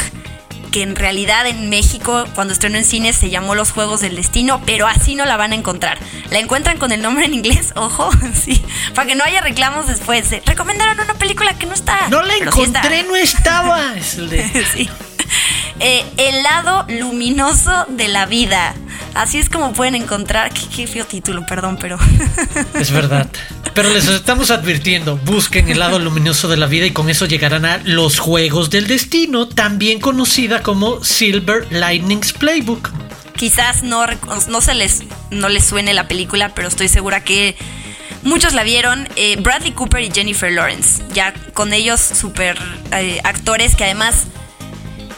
que 0.72 0.82
en 0.82 0.96
realidad 0.96 1.46
en 1.46 1.68
México, 1.68 2.24
cuando 2.34 2.52
estrenó 2.52 2.78
en 2.78 2.84
cines, 2.84 3.14
se 3.14 3.30
llamó 3.30 3.54
Los 3.54 3.70
Juegos 3.70 4.00
del 4.00 4.16
Destino, 4.16 4.60
pero 4.66 4.88
así 4.88 5.14
no 5.14 5.24
la 5.24 5.36
van 5.36 5.52
a 5.52 5.54
encontrar. 5.54 5.98
La 6.30 6.40
encuentran 6.40 6.78
con 6.78 6.90
el 6.90 7.02
nombre 7.02 7.26
en 7.26 7.34
inglés, 7.34 7.72
ojo, 7.76 8.10
sí, 8.34 8.60
para 8.94 9.06
que 9.06 9.14
no 9.14 9.22
haya 9.22 9.40
reclamos 9.40 9.86
después. 9.86 10.30
Recomendaron 10.44 10.98
una 10.98 11.14
película 11.14 11.56
que 11.56 11.66
no 11.66 11.74
está. 11.74 12.08
No 12.08 12.22
la 12.22 12.34
encontré, 12.36 13.04
no 13.04 13.14
estaba. 13.14 13.94
sí. 14.02 14.90
Eh, 15.84 16.04
el 16.16 16.44
lado 16.44 16.86
luminoso 16.88 17.86
de 17.88 18.06
la 18.06 18.26
vida. 18.26 18.74
Así 19.14 19.38
es 19.38 19.50
como 19.50 19.72
pueden 19.72 19.96
encontrar. 19.96 20.52
Qué, 20.54 20.62
qué 20.68 20.86
feo 20.86 21.04
título, 21.04 21.44
perdón, 21.44 21.76
pero. 21.80 21.98
Es 22.74 22.92
verdad. 22.92 23.28
Pero 23.74 23.90
les 23.90 24.06
estamos 24.06 24.50
advirtiendo, 24.50 25.16
busquen 25.16 25.68
el 25.70 25.80
lado 25.80 25.98
luminoso 25.98 26.46
de 26.46 26.56
la 26.56 26.66
vida 26.66 26.86
y 26.86 26.92
con 26.92 27.08
eso 27.08 27.26
llegarán 27.26 27.64
a 27.64 27.78
los 27.78 28.18
Juegos 28.18 28.70
del 28.70 28.86
Destino, 28.86 29.48
también 29.48 29.98
conocida 29.98 30.62
como 30.62 31.02
Silver 31.02 31.66
Lightning's 31.70 32.32
Playbook. 32.32 32.90
Quizás 33.34 33.82
no, 33.82 34.04
no 34.48 34.60
se 34.60 34.74
les, 34.74 35.02
no 35.30 35.48
les 35.48 35.64
suene 35.64 35.94
la 35.94 36.06
película, 36.06 36.50
pero 36.54 36.68
estoy 36.68 36.88
segura 36.88 37.24
que 37.24 37.56
muchos 38.22 38.52
la 38.52 38.62
vieron. 38.62 39.08
Eh, 39.16 39.36
Bradley 39.40 39.72
Cooper 39.72 40.02
y 40.02 40.12
Jennifer 40.12 40.52
Lawrence, 40.52 41.02
ya 41.14 41.32
con 41.54 41.72
ellos 41.72 42.00
super 42.00 42.58
eh, 42.92 43.20
actores 43.24 43.74
que 43.74 43.84
además 43.84 44.26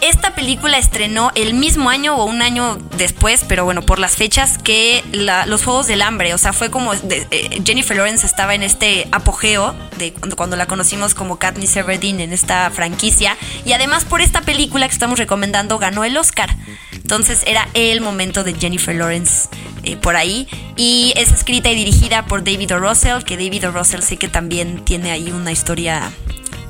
esta 0.09 0.35
película 0.35 0.77
estrenó 0.77 1.31
el 1.35 1.55
mismo 1.55 1.89
año 1.89 2.17
o 2.17 2.25
un 2.25 2.43
año 2.43 2.77
después, 2.99 3.45
pero 3.49 3.65
bueno, 3.65 3.83
por 3.83 3.99
las 3.99 4.17
fechas, 4.17 4.59
que 4.59 5.03
los 5.13 5.65
Juegos 5.65 5.87
del 5.87 6.03
Hambre. 6.03 6.35
O 6.35 6.39
sea, 6.39 6.53
fue 6.53 6.71
como 6.71 6.93
eh, 6.93 7.63
Jennifer 7.65 7.97
Lawrence 7.97 8.27
estaba 8.27 8.55
en 8.55 8.63
este 8.63 9.09
apogeo 9.13 9.75
de 9.99 10.13
cuando, 10.13 10.57
la 10.57 10.67
conocimos 10.67 11.15
como 11.15 11.39
Katniss 11.39 11.77
Everdeen 11.77 12.21
en 12.21 12.33
esta 12.33 12.71
franquicia. 12.71 13.37
Y 13.65 13.73
además 13.73 14.05
por 14.05 14.21
esta 14.21 14.43
película 14.43 14.87
que 14.87 14.93
estamos 14.93 15.19
recomendando 15.19 15.79
ganó 15.79 16.05
el 16.05 16.17
Oscar. 16.17 16.55
Entonces 16.93 17.43
era 17.47 17.69
el 17.75 18.01
momento 18.01 18.45
de 18.45 18.55
Jennifer 18.55 18.95
Lawrence 18.95 19.49
eh, 19.85 19.97
por 19.97 20.17
ahí. 20.17 20.49
Y 20.77 21.15
es 21.17 21.33
escrita 21.33 21.71
y 21.71 21.77
dirigida 21.77 22.27
por 22.27 22.45
David 22.45 22.73
O. 22.75 23.25
Que 23.25 23.37
David 23.37 23.69
O. 23.69 23.73
Russell 23.73 24.03
sí 24.03 24.17
que 24.17 24.29
también 24.29 24.85
tiene 24.85 25.13
ahí 25.13 25.31
una 25.31 25.51
historia 25.51 26.13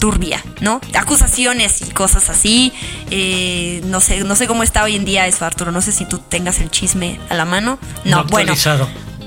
turbia, 0.04 0.44
¿no? 0.60 0.82
Acusaciones 0.92 1.80
y 1.80 1.86
cosas 1.86 2.28
así. 2.28 2.74
Eh, 3.10 3.80
no 3.86 4.02
sé, 4.02 4.22
no 4.22 4.36
sé 4.36 4.46
cómo 4.46 4.62
está 4.62 4.84
hoy 4.84 4.96
en 4.96 5.06
día 5.06 5.26
eso, 5.26 5.46
Arturo. 5.46 5.72
No 5.72 5.80
sé 5.80 5.92
si 5.92 6.04
tú 6.04 6.18
tengas 6.18 6.60
el 6.60 6.70
chisme 6.70 7.18
a 7.30 7.34
la 7.34 7.46
mano. 7.46 7.78
No, 8.04 8.22
bueno. 8.24 8.52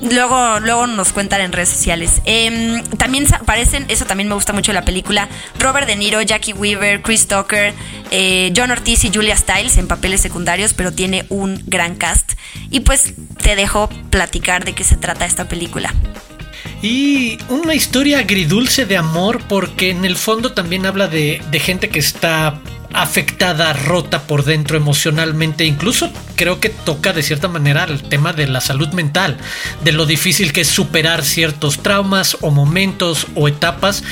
Luego, 0.04 0.60
luego 0.60 0.86
nos 0.86 1.14
cuentan 1.14 1.42
en 1.42 1.52
redes 1.52 1.70
sociales. 1.70 2.22
Em, 2.26 2.84
también 3.00 3.26
aparecen, 3.34 3.86
eso 3.88 4.06
también 4.06 4.30
me 4.30 4.36
gusta 4.36 4.54
mucho 4.54 4.72
de 4.72 4.76
la 4.76 4.86
película, 4.86 5.28
Robert 5.58 5.88
De 5.88 5.96
Niro, 5.96 6.22
Jackie 6.22 6.54
Weaver, 6.54 7.02
Chris 7.02 7.28
Tucker, 7.28 7.74
eh, 8.12 8.54
John 8.56 8.70
Ortiz 8.70 9.04
y 9.04 9.12
Julia 9.12 9.36
Stiles 9.36 9.78
en 9.78 9.88
papeles 9.88 10.22
secundarios, 10.22 10.76
pero 10.76 10.92
tiene 10.92 11.26
un 11.30 11.64
gran 11.66 11.96
cast. 11.96 12.34
Y 12.70 12.82
pues 12.82 13.16
te 13.42 13.56
dejo 13.56 13.90
platicar 14.12 14.64
de 14.64 14.76
qué 14.76 14.84
se 14.84 14.96
trata 14.96 15.26
esta 15.26 15.48
película. 15.48 15.92
Y 16.82 17.40
una 17.50 17.74
historia 17.74 18.20
agridulce 18.20 18.86
de 18.86 18.98
amor 18.98 19.42
porque 19.48 19.90
en 19.90 20.06
el 20.06 20.16
fondo 20.16 20.54
también 20.54 20.86
habla 20.86 21.08
de, 21.08 21.42
de 21.50 21.60
gente 21.60 21.90
que 21.90 22.00
está 22.00 22.60
afectada, 22.94 23.74
rota 23.74 24.24
por 24.24 24.44
dentro 24.44 24.78
emocionalmente, 24.78 25.66
incluso 25.66 26.12
creo 26.38 26.62
que 26.62 26.70
toca 26.70 27.12
de 27.12 27.24
cierta 27.24 27.50
manera 27.50 27.84
el 27.84 28.02
tema 28.02 28.32
de 28.32 28.48
la 28.48 28.62
salud 28.62 28.88
mental, 28.90 29.36
de 29.84 29.92
lo 29.92 30.06
difícil 30.06 30.54
que 30.54 30.62
es 30.62 30.70
superar 30.70 31.26
ciertos 31.26 31.80
traumas 31.80 32.38
o 32.40 32.52
momentos 32.52 33.28
o 33.36 33.50
etapas. 33.50 34.04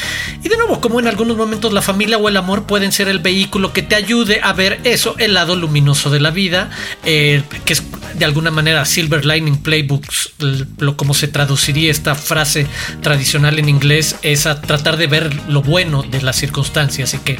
Y 0.43 0.49
de 0.49 0.57
nuevo, 0.57 0.81
como 0.81 0.99
en 0.99 1.07
algunos 1.07 1.37
momentos 1.37 1.71
la 1.71 1.81
familia 1.81 2.17
o 2.17 2.27
el 2.27 2.35
amor 2.35 2.63
pueden 2.63 2.91
ser 2.91 3.07
el 3.07 3.19
vehículo 3.19 3.71
que 3.71 3.83
te 3.83 3.95
ayude 3.95 4.41
a 4.43 4.51
ver 4.51 4.81
eso, 4.83 5.15
el 5.19 5.35
lado 5.35 5.55
luminoso 5.55 6.09
de 6.09 6.19
la 6.19 6.31
vida, 6.31 6.69
eh, 7.05 7.43
que 7.63 7.73
es 7.73 7.83
de 8.15 8.25
alguna 8.25 8.51
manera 8.51 8.83
Silver 8.85 9.25
Lining 9.25 9.57
Playbooks, 9.57 10.33
lo 10.79 10.97
como 10.97 11.13
se 11.13 11.27
traduciría 11.27 11.91
esta 11.91 12.15
frase 12.15 12.67
tradicional 13.01 13.59
en 13.59 13.69
inglés, 13.69 14.15
es 14.23 14.47
a 14.47 14.61
tratar 14.61 14.97
de 14.97 15.07
ver 15.07 15.33
lo 15.47 15.61
bueno 15.61 16.01
de 16.01 16.21
las 16.21 16.37
circunstancias 16.37 17.13
y 17.13 17.19
que 17.19 17.37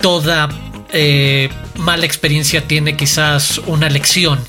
toda 0.00 0.48
eh, 0.92 1.48
mala 1.76 2.06
experiencia 2.06 2.66
tiene 2.66 2.96
quizás 2.96 3.58
una 3.66 3.88
lección. 3.88 4.40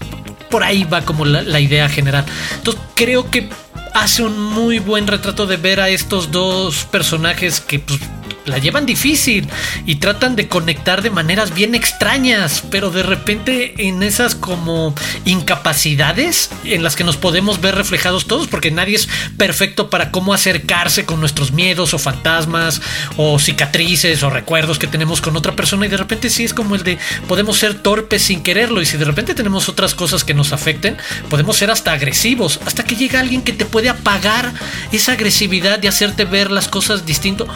Por 0.49 0.63
ahí 0.63 0.83
va 0.83 1.01
como 1.01 1.25
la, 1.25 1.59
idea 1.59 1.89
general. 1.89 2.25
Entonces 2.55 2.81
creo 2.95 3.29
que 3.31 3.49
hace 3.93 4.23
un 4.23 4.39
muy 4.39 4.79
buen 4.79 5.07
retrato 5.07 5.47
de 5.47 5.57
ver 5.57 5.79
a 5.79 5.89
estos 5.89 6.31
dos 6.31 6.85
personajes 6.85 7.59
que 7.59 7.79
pues, 7.79 7.99
la 8.45 8.57
llevan 8.57 8.85
difícil 8.85 9.47
y 9.85 9.95
tratan 9.95 10.35
de 10.35 10.47
conectar 10.47 11.01
de 11.01 11.09
maneras 11.09 11.53
bien 11.53 11.75
extrañas, 11.75 12.63
pero 12.69 12.89
de 12.89 13.03
repente 13.03 13.73
en 13.87 14.03
esas 14.03 14.35
como 14.35 14.93
incapacidades 15.25 16.49
en 16.63 16.83
las 16.83 16.95
que 16.95 17.03
nos 17.03 17.17
podemos 17.17 17.61
ver 17.61 17.75
reflejados 17.75 18.27
todos, 18.27 18.47
porque 18.47 18.71
nadie 18.71 18.95
es 18.95 19.07
perfecto 19.37 19.89
para 19.89 20.11
cómo 20.11 20.33
acercarse 20.33 21.05
con 21.05 21.19
nuestros 21.19 21.51
miedos 21.51 21.93
o 21.93 21.99
fantasmas 21.99 22.81
o 23.17 23.39
cicatrices 23.39 24.23
o 24.23 24.29
recuerdos 24.29 24.79
que 24.79 24.87
tenemos 24.87 25.21
con 25.21 25.35
otra 25.35 25.55
persona 25.55 25.85
y 25.85 25.89
de 25.89 25.97
repente 25.97 26.29
sí 26.29 26.43
es 26.43 26.53
como 26.53 26.75
el 26.75 26.83
de 26.83 26.97
podemos 27.27 27.57
ser 27.57 27.75
torpes 27.75 28.23
sin 28.23 28.43
quererlo 28.43 28.81
y 28.81 28.85
si 28.85 28.97
de 28.97 29.05
repente 29.05 29.35
tenemos 29.35 29.69
otras 29.69 29.95
cosas 29.95 30.23
que 30.23 30.33
nos 30.33 30.53
afecten, 30.53 30.97
podemos 31.29 31.57
ser 31.57 31.71
hasta 31.71 31.93
agresivos, 31.93 32.59
hasta 32.65 32.83
que 32.83 32.95
llega 32.95 33.19
alguien 33.19 33.41
que 33.41 33.53
te 33.53 33.65
puede 33.65 33.89
apagar 33.89 34.53
esa 34.91 35.13
agresividad 35.13 35.81
y 35.81 35.87
hacerte 35.87 36.25
ver 36.25 36.51
las 36.51 36.67
cosas 36.67 37.05
distinto, 37.05 37.47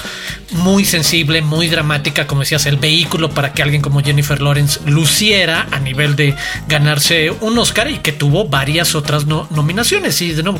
muy 0.52 0.77
sensible, 0.86 1.42
muy 1.42 1.68
dramática, 1.68 2.28
como 2.28 2.42
decías, 2.42 2.66
el 2.66 2.78
vehículo 2.78 3.30
para 3.30 3.54
que 3.54 3.63
alguien 3.63 3.82
como 3.82 4.02
Jennifer 4.02 4.42
Lawrence 4.42 4.80
luciera 4.86 5.68
a 5.72 5.80
nivel 5.80 6.16
de 6.16 6.36
ganarse 6.68 7.32
un 7.32 7.58
Oscar 7.58 7.90
y 7.90 8.00
que 8.00 8.12
tuvo 8.12 8.48
varias 8.48 8.96
otras 8.96 9.26
nominaciones. 9.26 10.22
Y 10.22 10.34
de 10.34 10.44
nuevo, 10.44 10.60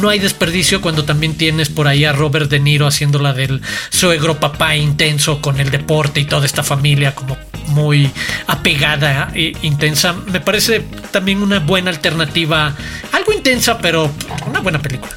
no 0.00 0.08
hay 0.08 0.18
desperdicio 0.18 0.80
cuando 0.80 1.04
también 1.04 1.36
tienes 1.36 1.68
por 1.68 1.88
ahí 1.88 2.04
a 2.04 2.12
Robert 2.12 2.50
De 2.50 2.60
Niro 2.60 2.86
haciendo 2.86 3.18
la 3.18 3.32
del 3.32 3.62
suegro 3.90 4.38
papá 4.40 4.76
intenso 4.76 5.40
con 5.40 5.60
el 5.60 5.70
deporte 5.70 6.20
y 6.20 6.24
toda 6.24 6.46
esta 6.46 6.62
familia 6.62 7.14
como 7.14 7.36
muy 7.68 8.10
apegada 8.46 9.30
e 9.34 9.52
intensa. 9.62 10.12
Me 10.12 10.40
parece 10.40 10.84
también 11.10 11.42
una 11.42 11.60
buena 11.60 11.90
alternativa, 11.90 12.74
algo 13.12 13.32
intensa, 13.32 13.78
pero 13.78 14.10
una 14.46 14.60
buena 14.60 14.80
película. 14.80 15.12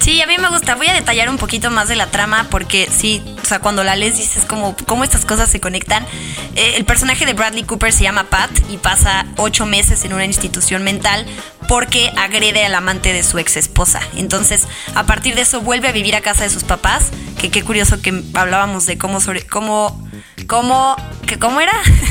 Sí, 0.00 0.20
a 0.22 0.26
mí 0.26 0.38
me 0.38 0.48
gusta. 0.48 0.76
Voy 0.76 0.86
a 0.86 0.94
detallar 0.94 1.28
un 1.28 1.36
poquito 1.36 1.70
más 1.70 1.88
de 1.88 1.96
la 1.96 2.06
trama 2.06 2.46
porque 2.50 2.88
sí, 2.90 3.22
sea, 3.50 3.58
cuando 3.58 3.84
la 3.84 3.96
lees 3.96 4.16
dices 4.16 4.44
como 4.44 4.76
cómo 4.86 5.04
estas 5.04 5.24
cosas 5.24 5.50
se 5.50 5.60
conectan. 5.60 6.06
Eh, 6.54 6.74
el 6.76 6.84
personaje 6.84 7.26
de 7.26 7.34
Bradley 7.34 7.64
Cooper 7.64 7.92
se 7.92 8.04
llama 8.04 8.24
Pat 8.24 8.50
y 8.70 8.78
pasa 8.78 9.26
ocho 9.36 9.66
meses 9.66 10.04
en 10.04 10.12
una 10.12 10.24
institución 10.24 10.82
mental 10.84 11.26
porque 11.68 12.12
agrede 12.16 12.64
al 12.64 12.74
amante 12.74 13.12
de 13.12 13.22
su 13.22 13.38
ex 13.38 13.56
esposa. 13.56 14.00
Entonces, 14.16 14.66
a 14.94 15.04
partir 15.04 15.34
de 15.34 15.42
eso 15.42 15.60
vuelve 15.60 15.88
a 15.88 15.92
vivir 15.92 16.14
a 16.14 16.20
casa 16.20 16.44
de 16.44 16.50
sus 16.50 16.64
papás. 16.64 17.10
Que 17.38 17.50
qué 17.50 17.62
curioso 17.62 18.00
que 18.00 18.22
hablábamos 18.34 18.86
de 18.86 18.98
cómo 18.98 19.20
sobre 19.20 19.46
cómo 19.46 20.08
cómo 20.46 20.96
que 21.26 21.38
cómo 21.38 21.60
era 21.60 21.72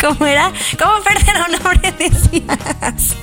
¿Cómo, 0.00 0.26
era? 0.26 0.52
¿Cómo 0.78 1.02
perder 1.02 1.36
a 1.36 1.46
un 1.46 1.54
hombre 1.54 1.92
decías? 1.98 3.16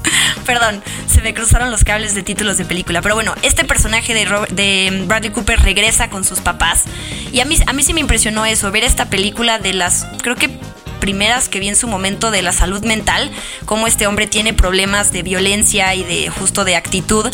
Perdón, 0.46 0.82
se 1.08 1.22
me 1.22 1.34
cruzaron 1.34 1.72
los 1.72 1.84
cables 1.84 2.16
de 2.16 2.24
títulos 2.24 2.58
de 2.58 2.66
película. 2.66 3.02
Pero 3.02 3.16
bueno, 3.16 3.36
este 3.42 3.66
personaje 3.66 4.14
de, 4.14 5.06
Bradley 5.06 5.32
Cooper 5.32 5.60
regresa 5.62 6.10
con 6.10 6.24
sus 6.24 6.40
papás. 6.40 6.84
Y 7.32 7.40
a 7.42 7.46
mí, 7.46 7.58
a 7.66 7.74
mí 7.74 7.84
sí 7.84 7.94
me 7.94 8.00
impresionó 8.00 8.46
eso, 8.46 8.72
ver 8.72 8.84
esta 8.84 9.10
película 9.10 9.60
de 9.60 9.74
las, 9.74 10.08
creo 10.22 10.36
que 10.36 10.60
primeras 11.00 11.50
que 11.50 11.60
vi 11.60 11.70
en 11.70 11.76
su 11.76 11.88
momento 11.88 12.30
de 12.32 12.42
la 12.42 12.52
salud 12.52 12.84
mental, 12.84 13.32
cómo 13.66 13.88
este 13.88 14.06
hombre 14.06 14.28
tiene 14.28 14.54
problemas 14.54 15.12
de 15.12 15.24
violencia 15.24 15.96
y 15.96 16.04
de 16.04 16.30
justo 16.30 16.66
de 16.66 16.76
actitud 16.76 17.26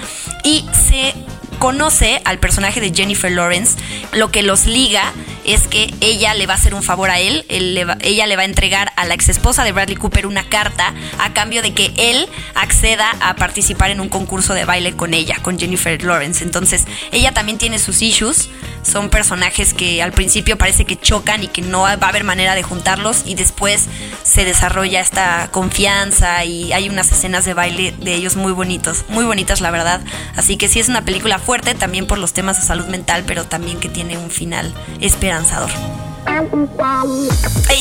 y 0.43 0.65
se 0.87 1.13
conoce 1.59 2.21
al 2.25 2.39
personaje 2.39 2.79
de 2.79 2.93
Jennifer 2.93 3.31
Lawrence, 3.31 3.77
lo 4.13 4.29
que 4.31 4.43
los 4.43 4.65
liga 4.65 5.13
es 5.45 5.67
que 5.67 5.93
ella 6.01 6.33
le 6.33 6.47
va 6.47 6.53
a 6.53 6.57
hacer 6.57 6.73
un 6.73 6.83
favor 6.83 7.09
a 7.09 7.19
él, 7.19 7.45
ella 7.49 8.25
le 8.25 8.35
va 8.35 8.41
a 8.41 8.45
entregar 8.45 8.91
a 8.95 9.05
la 9.05 9.13
ex 9.13 9.29
esposa 9.29 9.63
de 9.63 9.71
Bradley 9.71 9.95
Cooper 9.95 10.25
una 10.25 10.49
carta 10.49 10.93
a 11.19 11.33
cambio 11.33 11.61
de 11.61 11.73
que 11.73 11.93
él 11.97 12.27
acceda 12.55 13.11
a 13.21 13.35
participar 13.35 13.91
en 13.91 13.99
un 13.99 14.09
concurso 14.09 14.53
de 14.53 14.65
baile 14.65 14.95
con 14.95 15.13
ella, 15.13 15.37
con 15.41 15.59
Jennifer 15.59 16.01
Lawrence. 16.03 16.43
Entonces, 16.43 16.85
ella 17.11 17.31
también 17.31 17.57
tiene 17.57 17.77
sus 17.77 18.01
issues, 18.01 18.49
son 18.81 19.09
personajes 19.09 19.73
que 19.73 20.01
al 20.01 20.11
principio 20.11 20.57
parece 20.57 20.85
que 20.85 20.99
chocan 20.99 21.43
y 21.43 21.47
que 21.47 21.61
no 21.61 21.81
va 21.81 21.91
a 21.91 22.07
haber 22.07 22.23
manera 22.23 22.55
de 22.55 22.63
juntarlos 22.63 23.23
y 23.25 23.35
después 23.35 23.85
se 24.23 24.45
desarrolla 24.45 24.99
esta 24.99 25.49
confianza 25.51 26.43
y 26.45 26.73
hay 26.73 26.89
unas 26.89 27.11
escenas 27.11 27.45
de 27.45 27.53
baile 27.53 27.93
de 27.99 28.15
ellos 28.15 28.35
muy 28.35 28.51
bonitos, 28.51 29.05
muy 29.09 29.25
bonitas 29.25 29.61
la 29.61 29.71
verdad. 29.71 30.01
Así 30.35 30.57
que 30.57 30.67
sí 30.67 30.79
es 30.79 30.89
una 30.89 31.03
película 31.03 31.37
fuerte 31.37 31.75
también 31.75 32.07
por 32.07 32.17
los 32.17 32.33
temas 32.33 32.59
de 32.59 32.65
salud 32.65 32.87
mental, 32.87 33.23
pero 33.27 33.45
también 33.45 33.79
que 33.79 33.89
tiene 33.89 34.17
un 34.17 34.31
final 34.31 34.73
esperanzador 35.01 35.34
lanzador. 35.35 35.69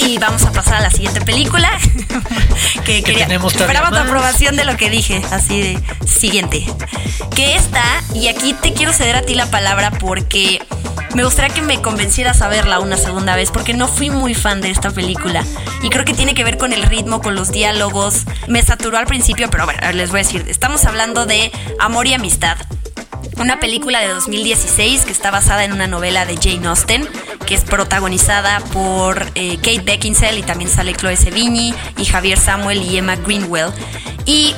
Y 0.00 0.18
vamos 0.18 0.44
a 0.44 0.52
pasar 0.52 0.74
a 0.74 0.80
la 0.80 0.90
siguiente 0.90 1.20
película. 1.20 1.70
que, 2.84 3.02
quería, 3.02 3.26
esperaba 3.26 3.90
tu 3.90 3.96
aprobación 3.96 4.56
de 4.56 4.64
lo 4.64 4.76
que 4.76 4.90
dije. 4.90 5.22
Así 5.30 5.60
de 5.60 5.82
siguiente. 6.06 6.66
Que 7.34 7.54
esta, 7.54 7.82
y 8.12 8.28
aquí 8.28 8.54
te 8.54 8.72
quiero 8.72 8.92
ceder 8.92 9.16
a 9.16 9.22
ti 9.22 9.34
la 9.34 9.46
palabra 9.46 9.90
porque 9.92 10.60
me 11.14 11.24
gustaría 11.24 11.54
que 11.54 11.62
me 11.62 11.80
convencieras 11.80 12.42
a 12.42 12.48
verla 12.48 12.80
una 12.80 12.96
segunda 12.96 13.36
vez. 13.36 13.50
Porque 13.50 13.72
no 13.72 13.88
fui 13.88 14.10
muy 14.10 14.34
fan 14.34 14.60
de 14.60 14.70
esta 14.70 14.90
película. 14.90 15.42
Y 15.82 15.90
creo 15.90 16.04
que 16.04 16.14
tiene 16.14 16.34
que 16.34 16.44
ver 16.44 16.58
con 16.58 16.72
el 16.72 16.82
ritmo, 16.82 17.22
con 17.22 17.34
los 17.34 17.50
diálogos. 17.50 18.24
Me 18.48 18.62
saturó 18.62 18.98
al 18.98 19.06
principio, 19.06 19.48
pero 19.50 19.64
bueno, 19.64 19.80
les 19.92 20.10
voy 20.10 20.20
a 20.20 20.22
decir. 20.22 20.44
Estamos 20.48 20.84
hablando 20.84 21.24
de 21.24 21.50
Amor 21.78 22.06
y 22.06 22.14
Amistad 22.14 22.58
una 23.38 23.60
película 23.60 24.00
de 24.00 24.08
2016 24.08 25.04
que 25.04 25.12
está 25.12 25.30
basada 25.30 25.64
en 25.64 25.72
una 25.72 25.86
novela 25.86 26.26
de 26.26 26.36
Jane 26.36 26.66
Austen, 26.66 27.08
que 27.46 27.54
es 27.54 27.62
protagonizada 27.62 28.60
por 28.72 29.26
eh, 29.34 29.56
Kate 29.56 29.82
Beckinsale 29.82 30.38
y 30.38 30.42
también 30.42 30.70
sale 30.70 30.94
Chloe 30.94 31.16
Sevigny 31.16 31.74
y 31.98 32.04
Javier 32.04 32.38
Samuel 32.38 32.82
y 32.82 32.96
Emma 32.96 33.16
Greenwell. 33.16 33.72
Y 34.24 34.54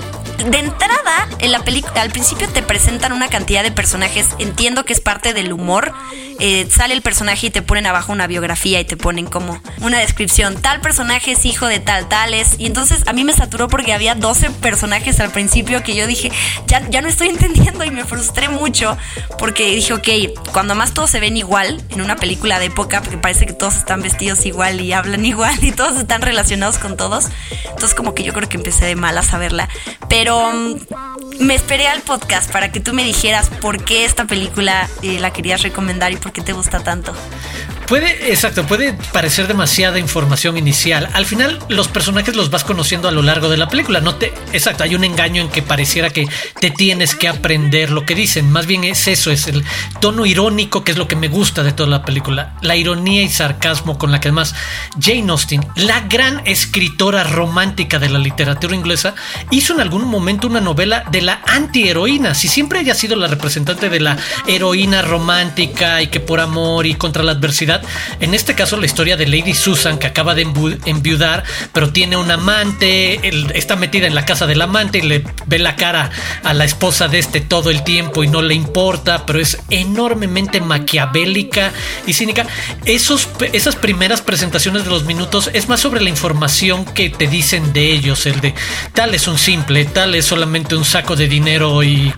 de 0.51 0.59
entrada, 0.59 1.29
en 1.39 1.53
la 1.53 1.63
al 1.97 2.11
principio 2.11 2.49
te 2.49 2.63
presentan 2.63 3.13
una 3.13 3.29
cantidad 3.29 3.63
de 3.63 3.73
personajes. 3.73 4.29
Entiendo 4.39 4.85
que 4.85 4.93
es 4.93 5.01
parte 5.01 5.33
del 5.33 5.53
humor. 5.53 5.93
Eh, 6.39 6.67
sale 6.71 6.95
el 6.95 7.03
personaje 7.03 7.47
y 7.47 7.51
te 7.51 7.63
ponen 7.63 7.87
abajo 7.87 8.13
una 8.13 8.27
biografía 8.27 8.81
y 8.81 8.85
te 8.85 8.97
ponen 8.97 9.27
como 9.27 9.61
una 9.81 9.99
descripción. 9.99 10.61
Tal 10.61 10.81
personaje 10.81 11.33
es 11.33 11.45
hijo 11.45 11.67
de 11.67 11.81
tal, 11.81 12.09
tales. 12.09 12.57
Y 12.59 12.67
entonces 12.67 13.03
a 13.07 13.13
mí 13.13 13.25
me 13.25 13.33
saturó 13.33 13.69
porque 13.69 13.93
había 13.93 14.15
12 14.15 14.51
personajes 14.51 15.21
al 15.21 15.31
principio 15.31 15.83
que 15.83 15.95
yo 15.95 16.07
dije, 16.07 16.31
ya, 16.67 16.89
ya 16.91 17.01
no 17.01 17.09
estoy 17.09 17.29
entendiendo 17.31 17.85
y 17.85 17.91
me 17.91 18.05
frustré 18.05 18.49
mucho 18.49 18.97
porque 19.39 19.75
dije, 19.75 19.93
ok, 19.95 20.09
cuando 20.53 20.75
más 20.75 20.93
todos 20.93 21.11
se 21.11 21.21
ven 21.21 21.37
igual 21.37 21.83
en 21.91 22.01
una 22.01 22.17
película 22.17 22.59
de 22.59 22.67
época, 22.67 23.01
porque 23.03 23.19
parece 23.19 23.47
que 23.47 23.53
todos 23.53 23.77
están 23.77 24.03
vestidos 24.03 24.45
igual 24.47 24.81
y 24.81 24.93
hablan 24.93 25.25
igual 25.25 25.63
y 25.63 25.73
todos 25.73 25.99
están 25.99 26.23
relacionados 26.23 26.79
con 26.79 26.97
todos. 26.97 27.27
Entonces 27.65 27.95
como 27.95 28.15
que 28.15 28.23
yo 28.23 28.33
creo 28.33 28.49
que 28.49 28.57
empecé 28.57 28.85
de 28.85 28.97
mal 28.97 29.17
a 29.17 29.23
saberla. 29.23 29.69
Pero 30.09 30.53
mm, 30.53 31.16
me 31.41 31.55
esperé 31.55 31.87
al 31.89 32.03
podcast 32.03 32.51
para 32.51 32.71
que 32.73 32.81
tú 32.81 32.93
me 32.93 33.05
dijeras 33.05 33.51
por 33.61 33.83
qué 33.85 34.05
esta 34.05 34.25
película 34.27 34.89
eh, 35.03 35.19
la 35.21 35.33
querías 35.33 35.63
recomendar 35.63 36.13
y 36.13 36.17
por 36.17 36.33
qué 36.33 36.41
te 36.41 36.53
gusta 36.53 36.81
tanto. 36.81 37.15
Puede, 37.87 38.33
exacto, 38.33 38.67
puede 38.67 38.95
parecer 39.13 39.47
demasiada 39.47 40.01
información 40.01 40.59
inicial. 40.59 41.09
Al 41.13 41.25
final, 41.25 41.61
los 41.69 41.87
personajes 41.87 42.35
los 42.35 42.51
vas 42.51 42.65
conociendo 42.65 43.07
a 43.07 43.13
lo 43.13 43.23
largo 43.23 43.49
de 43.49 43.57
la 43.57 43.69
película. 43.69 44.01
No 44.01 44.17
te, 44.17 44.35
exacto, 44.53 44.83
hay 44.83 44.97
un 44.97 45.05
engaño 45.05 45.41
en 45.41 45.49
que 45.49 45.63
pareciera 45.63 46.11
que 46.11 46.29
te 46.61 46.71
tienes 46.71 47.15
que 47.15 47.29
aprender 47.29 47.93
lo 47.93 48.05
que 48.05 48.17
dicen. 48.17 48.51
Más 48.51 48.67
bien 48.67 48.83
es 48.83 49.07
eso, 49.07 49.31
es 49.31 49.47
el 49.47 49.65
tono 50.01 50.27
irónico 50.27 50.83
que 50.83 50.91
es 50.91 50.99
lo 50.99 51.07
que 51.07 51.15
me 51.15 51.29
gusta 51.29 51.63
de 51.63 51.73
toda 51.73 51.89
la 51.89 52.05
película. 52.05 52.57
La 52.61 52.75
ironía 52.75 53.23
y 53.23 53.29
sarcasmo 53.29 53.99
con 53.99 54.11
la 54.11 54.21
que 54.21 54.29
además 54.29 54.57
Jane 55.01 55.31
Austen, 55.31 55.65
la 55.77 56.01
gran 56.01 56.43
escritora 56.45 57.23
romántica 57.23 58.01
de 58.01 58.09
la 58.09 58.19
literatura 58.19 58.75
inglesa, 58.75 59.15
hizo 59.53 59.75
en 59.75 59.81
algún 59.81 60.07
momento 60.09 60.49
una 60.49 60.61
novela 60.61 61.05
de 61.13 61.23
la 61.23 61.41
antiheroína. 61.47 62.35
Si 62.35 62.49
siempre 62.49 62.81
haya 62.81 62.97
sido 62.97 63.15
la 63.15 63.29
representante 63.29 63.89
de 63.89 64.01
la 64.01 64.17
heroína 64.49 65.03
romántica 65.03 66.03
y 66.03 66.09
que 66.09 66.19
por 66.19 66.41
amor 66.41 66.87
y 66.87 66.95
contra 66.95 67.23
la 67.23 67.33
adversidad 67.33 67.76
en 68.21 68.35
este 68.35 68.55
caso, 68.55 68.77
la 68.77 68.87
historia 68.87 69.17
de 69.17 69.27
Lady 69.27 69.55
Susan, 69.55 69.99
que 69.99 70.07
acaba 70.07 70.35
de 70.35 70.43
enviudar, 70.87 71.45
pero 71.73 71.91
tiene 71.91 72.17
un 72.17 72.31
amante, 72.31 73.21
está 73.57 73.77
metida 73.77 74.07
en 74.07 74.15
la 74.15 74.25
casa 74.25 74.47
del 74.47 74.63
amante 74.63 74.99
y 74.99 75.03
le 75.03 75.25
ve 75.47 75.59
la 75.59 75.77
cara 75.77 76.11
a 76.45 76.55
la 76.55 76.65
esposa 76.65 77.09
de 77.09 77.19
este 77.19 77.41
todo 77.41 77.71
el 77.71 77.85
tiempo 77.85 78.25
y 78.25 78.29
no 78.29 78.43
le 78.43 78.55
importa, 78.55 79.27
pero 79.27 79.41
es 79.41 79.59
enormemente 79.71 80.61
maquiavélica 80.61 81.73
y 82.07 82.13
cínica. 82.13 82.47
Esos, 82.85 83.29
esas 83.53 83.77
primeras 83.77 84.23
presentaciones 84.23 84.85
de 84.85 84.91
los 84.91 85.05
minutos 85.05 85.51
es 85.53 85.69
más 85.69 85.81
sobre 85.81 86.01
la 86.01 86.11
información 86.11 86.85
que 86.85 87.11
te 87.11 87.27
dicen 87.27 87.73
de 87.73 87.93
ellos, 87.93 88.27
el 88.27 88.41
de 88.41 88.55
tal 88.93 89.15
es 89.15 89.29
un 89.29 89.39
simple, 89.39 89.85
tal 89.85 90.15
es 90.15 90.25
solamente 90.25 90.77
un 90.77 90.85
saco 90.85 91.17
de 91.17 91.29
dinero 91.29 91.83
y, 91.83 92.13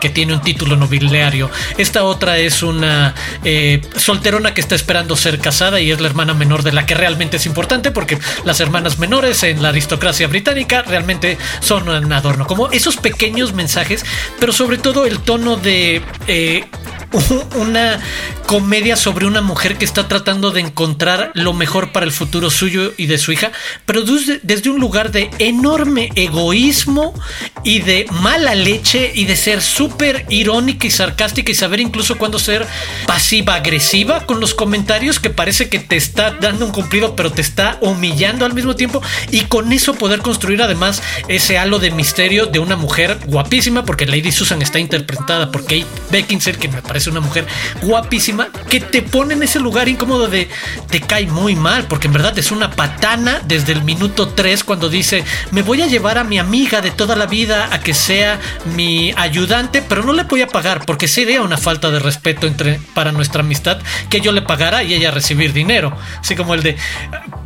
que 0.00 0.10
tiene 0.10 0.34
un 0.34 0.40
título 0.40 0.76
nobiliario. 0.76 1.50
Esta 1.78 2.04
otra 2.04 2.38
es 2.38 2.62
una 2.62 3.14
eh, 3.44 3.80
solterona 3.96 4.54
que 4.54 4.60
está 4.60 4.74
esperando 4.74 4.95
ser 5.16 5.38
casada 5.38 5.80
y 5.80 5.90
es 5.90 6.00
la 6.00 6.08
hermana 6.08 6.32
menor 6.32 6.62
de 6.62 6.72
la 6.72 6.86
que 6.86 6.94
realmente 6.94 7.36
es 7.36 7.46
importante 7.46 7.90
porque 7.90 8.18
las 8.44 8.60
hermanas 8.60 8.98
menores 8.98 9.42
en 9.42 9.62
la 9.62 9.68
aristocracia 9.68 10.26
británica 10.26 10.82
realmente 10.82 11.36
son 11.60 11.88
un 11.88 12.12
adorno. 12.12 12.46
Como 12.46 12.70
esos 12.70 12.96
pequeños 12.96 13.52
mensajes, 13.52 14.04
pero 14.40 14.52
sobre 14.52 14.78
todo 14.78 15.04
el 15.06 15.18
tono 15.18 15.56
de 15.56 16.02
eh, 16.26 16.64
una 17.56 18.00
comedia 18.46 18.96
sobre 18.96 19.26
una 19.26 19.40
mujer 19.40 19.76
que 19.76 19.84
está 19.84 20.08
tratando 20.08 20.50
de 20.50 20.60
encontrar 20.60 21.32
lo 21.34 21.52
mejor 21.52 21.92
para 21.92 22.06
el 22.06 22.12
futuro 22.12 22.50
suyo 22.50 22.92
y 22.96 23.06
de 23.06 23.18
su 23.18 23.32
hija, 23.32 23.50
pero 23.84 24.02
desde, 24.02 24.70
un 24.70 24.80
lugar 24.80 25.10
de 25.12 25.30
enorme 25.38 26.10
egoísmo 26.14 27.14
y 27.64 27.80
de 27.80 28.06
mala 28.10 28.54
leche 28.54 29.12
y 29.14 29.24
de 29.24 29.36
ser 29.36 29.62
súper 29.62 30.26
irónica 30.28 30.86
y 30.86 30.90
sarcástica 30.90 31.50
y 31.50 31.54
saber 31.54 31.80
incluso 31.80 32.18
cuándo 32.18 32.38
ser 32.38 32.66
pasiva-agresiva 33.06 34.26
con 34.26 34.40
los 34.40 34.54
comentarios 34.54 35.20
que 35.20 35.30
parece 35.30 35.68
que 35.68 35.78
te 35.78 35.96
está 35.96 36.32
dando 36.32 36.66
un 36.66 36.72
cumplido 36.72 37.16
pero 37.16 37.32
te 37.32 37.40
está 37.40 37.78
humillando 37.80 38.44
al 38.44 38.54
mismo 38.54 38.76
tiempo 38.76 39.02
y 39.30 39.42
con 39.42 39.72
eso 39.72 39.94
poder 39.94 40.20
construir 40.20 40.62
además 40.62 41.02
ese 41.28 41.58
halo 41.58 41.78
de 41.78 41.90
misterio 41.90 42.46
de 42.46 42.58
una 42.58 42.76
mujer 42.76 43.18
guapísima 43.26 43.84
porque 43.84 44.06
Lady 44.06 44.32
Susan 44.32 44.62
está 44.62 44.78
interpretada 44.78 45.50
por 45.50 45.62
Kate 45.62 45.86
Beckinsale 46.10 46.58
que 46.58 46.68
me 46.68 46.82
parece 46.82 46.95
una 47.06 47.20
mujer 47.20 47.46
guapísima 47.82 48.48
que 48.70 48.80
te 48.80 49.02
pone 49.02 49.34
en 49.34 49.42
ese 49.42 49.60
lugar 49.60 49.88
incómodo 49.88 50.28
de 50.28 50.48
te 50.90 51.00
cae 51.00 51.26
muy 51.26 51.54
mal, 51.54 51.84
porque 51.88 52.06
en 52.06 52.14
verdad 52.14 52.38
es 52.38 52.50
una 52.50 52.70
patana 52.70 53.40
desde 53.46 53.72
el 53.72 53.82
minuto 53.82 54.28
3 54.28 54.64
cuando 54.64 54.88
dice, 54.88 55.24
me 55.50 55.62
voy 55.62 55.82
a 55.82 55.86
llevar 55.86 56.18
a 56.18 56.24
mi 56.24 56.38
amiga 56.38 56.80
de 56.80 56.90
toda 56.90 57.16
la 57.16 57.26
vida 57.26 57.68
a 57.72 57.80
que 57.80 57.94
sea 57.94 58.40
mi 58.74 59.12
ayudante, 59.16 59.82
pero 59.82 60.02
no 60.02 60.12
le 60.12 60.22
voy 60.24 60.42
a 60.42 60.48
pagar, 60.48 60.84
porque 60.86 61.08
sería 61.08 61.42
una 61.42 61.58
falta 61.58 61.90
de 61.90 61.98
respeto 61.98 62.46
entre, 62.46 62.80
para 62.94 63.12
nuestra 63.12 63.42
amistad 63.42 63.78
que 64.08 64.20
yo 64.20 64.32
le 64.32 64.42
pagara 64.42 64.82
y 64.82 64.94
ella 64.94 65.10
recibir 65.10 65.52
dinero. 65.52 65.96
Así 66.20 66.36
como 66.36 66.54
el 66.54 66.62
de, 66.62 66.76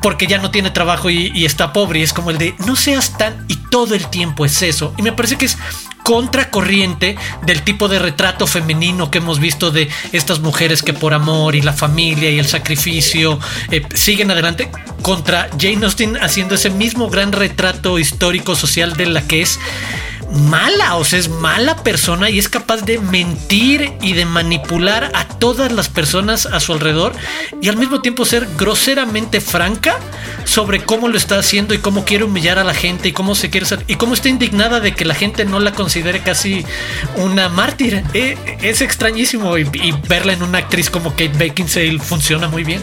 porque 0.02 0.26
ya 0.26 0.38
no 0.38 0.50
tiene 0.50 0.70
trabajo 0.70 1.10
y, 1.10 1.32
y 1.34 1.44
está 1.44 1.72
pobre, 1.72 2.00
y 2.00 2.02
es 2.02 2.12
como 2.12 2.30
el 2.30 2.38
de, 2.38 2.54
no 2.66 2.76
seas 2.76 3.16
tan, 3.16 3.44
y 3.48 3.56
todo 3.56 3.94
el 3.94 4.06
tiempo 4.08 4.44
es 4.44 4.62
eso. 4.62 4.94
Y 4.96 5.02
me 5.02 5.12
parece 5.12 5.36
que 5.36 5.46
es 5.46 5.58
contracorriente 6.02 7.16
del 7.42 7.62
tipo 7.62 7.88
de 7.88 7.98
retrato 7.98 8.46
femenino 8.46 9.10
que 9.10 9.18
hemos 9.18 9.38
visto 9.38 9.70
de 9.70 9.88
estas 10.12 10.40
mujeres 10.40 10.82
que 10.82 10.92
por 10.92 11.14
amor 11.14 11.54
y 11.54 11.62
la 11.62 11.72
familia 11.72 12.30
y 12.30 12.38
el 12.38 12.46
sacrificio 12.46 13.38
eh, 13.70 13.82
siguen 13.94 14.30
adelante 14.30 14.70
contra 15.02 15.48
Jane 15.58 15.84
Austen 15.84 16.16
haciendo 16.16 16.54
ese 16.54 16.70
mismo 16.70 17.08
gran 17.08 17.32
retrato 17.32 17.98
histórico 17.98 18.54
social 18.54 18.94
de 18.94 19.06
la 19.06 19.22
que 19.22 19.42
es 19.42 19.58
mala, 20.32 20.96
o 20.96 21.04
sea, 21.04 21.18
es 21.18 21.28
mala 21.28 21.76
persona 21.82 22.30
y 22.30 22.38
es 22.38 22.48
capaz 22.48 22.82
de 22.82 22.98
mentir 22.98 23.92
y 24.00 24.12
de 24.12 24.24
manipular 24.24 25.10
a 25.14 25.26
todas 25.26 25.72
las 25.72 25.88
personas 25.88 26.46
a 26.46 26.60
su 26.60 26.72
alrededor 26.72 27.12
y 27.60 27.68
al 27.68 27.76
mismo 27.76 28.00
tiempo 28.00 28.24
ser 28.24 28.46
groseramente 28.56 29.40
franca 29.40 29.98
sobre 30.44 30.84
cómo 30.84 31.08
lo 31.08 31.16
está 31.16 31.38
haciendo 31.38 31.74
y 31.74 31.78
cómo 31.78 32.04
quiere 32.04 32.24
humillar 32.24 32.58
a 32.58 32.64
la 32.64 32.74
gente 32.74 33.08
y 33.08 33.12
cómo 33.12 33.34
se 33.34 33.50
quiere 33.50 33.66
ser 33.66 33.84
y 33.86 33.96
cómo 33.96 34.14
está 34.14 34.28
indignada 34.28 34.80
de 34.80 34.94
que 34.94 35.04
la 35.04 35.14
gente 35.14 35.44
no 35.44 35.60
la 35.60 35.72
considere 35.72 36.20
casi 36.20 36.64
una 37.16 37.48
mártir. 37.48 38.02
Eh, 38.14 38.36
es 38.62 38.80
extrañísimo 38.80 39.58
y, 39.58 39.62
y 39.62 39.92
verla 40.08 40.32
en 40.32 40.42
una 40.42 40.58
actriz 40.58 40.90
como 40.90 41.10
Kate 41.10 41.32
Beckinsale 41.36 41.98
funciona 41.98 42.48
muy 42.48 42.64
bien. 42.64 42.82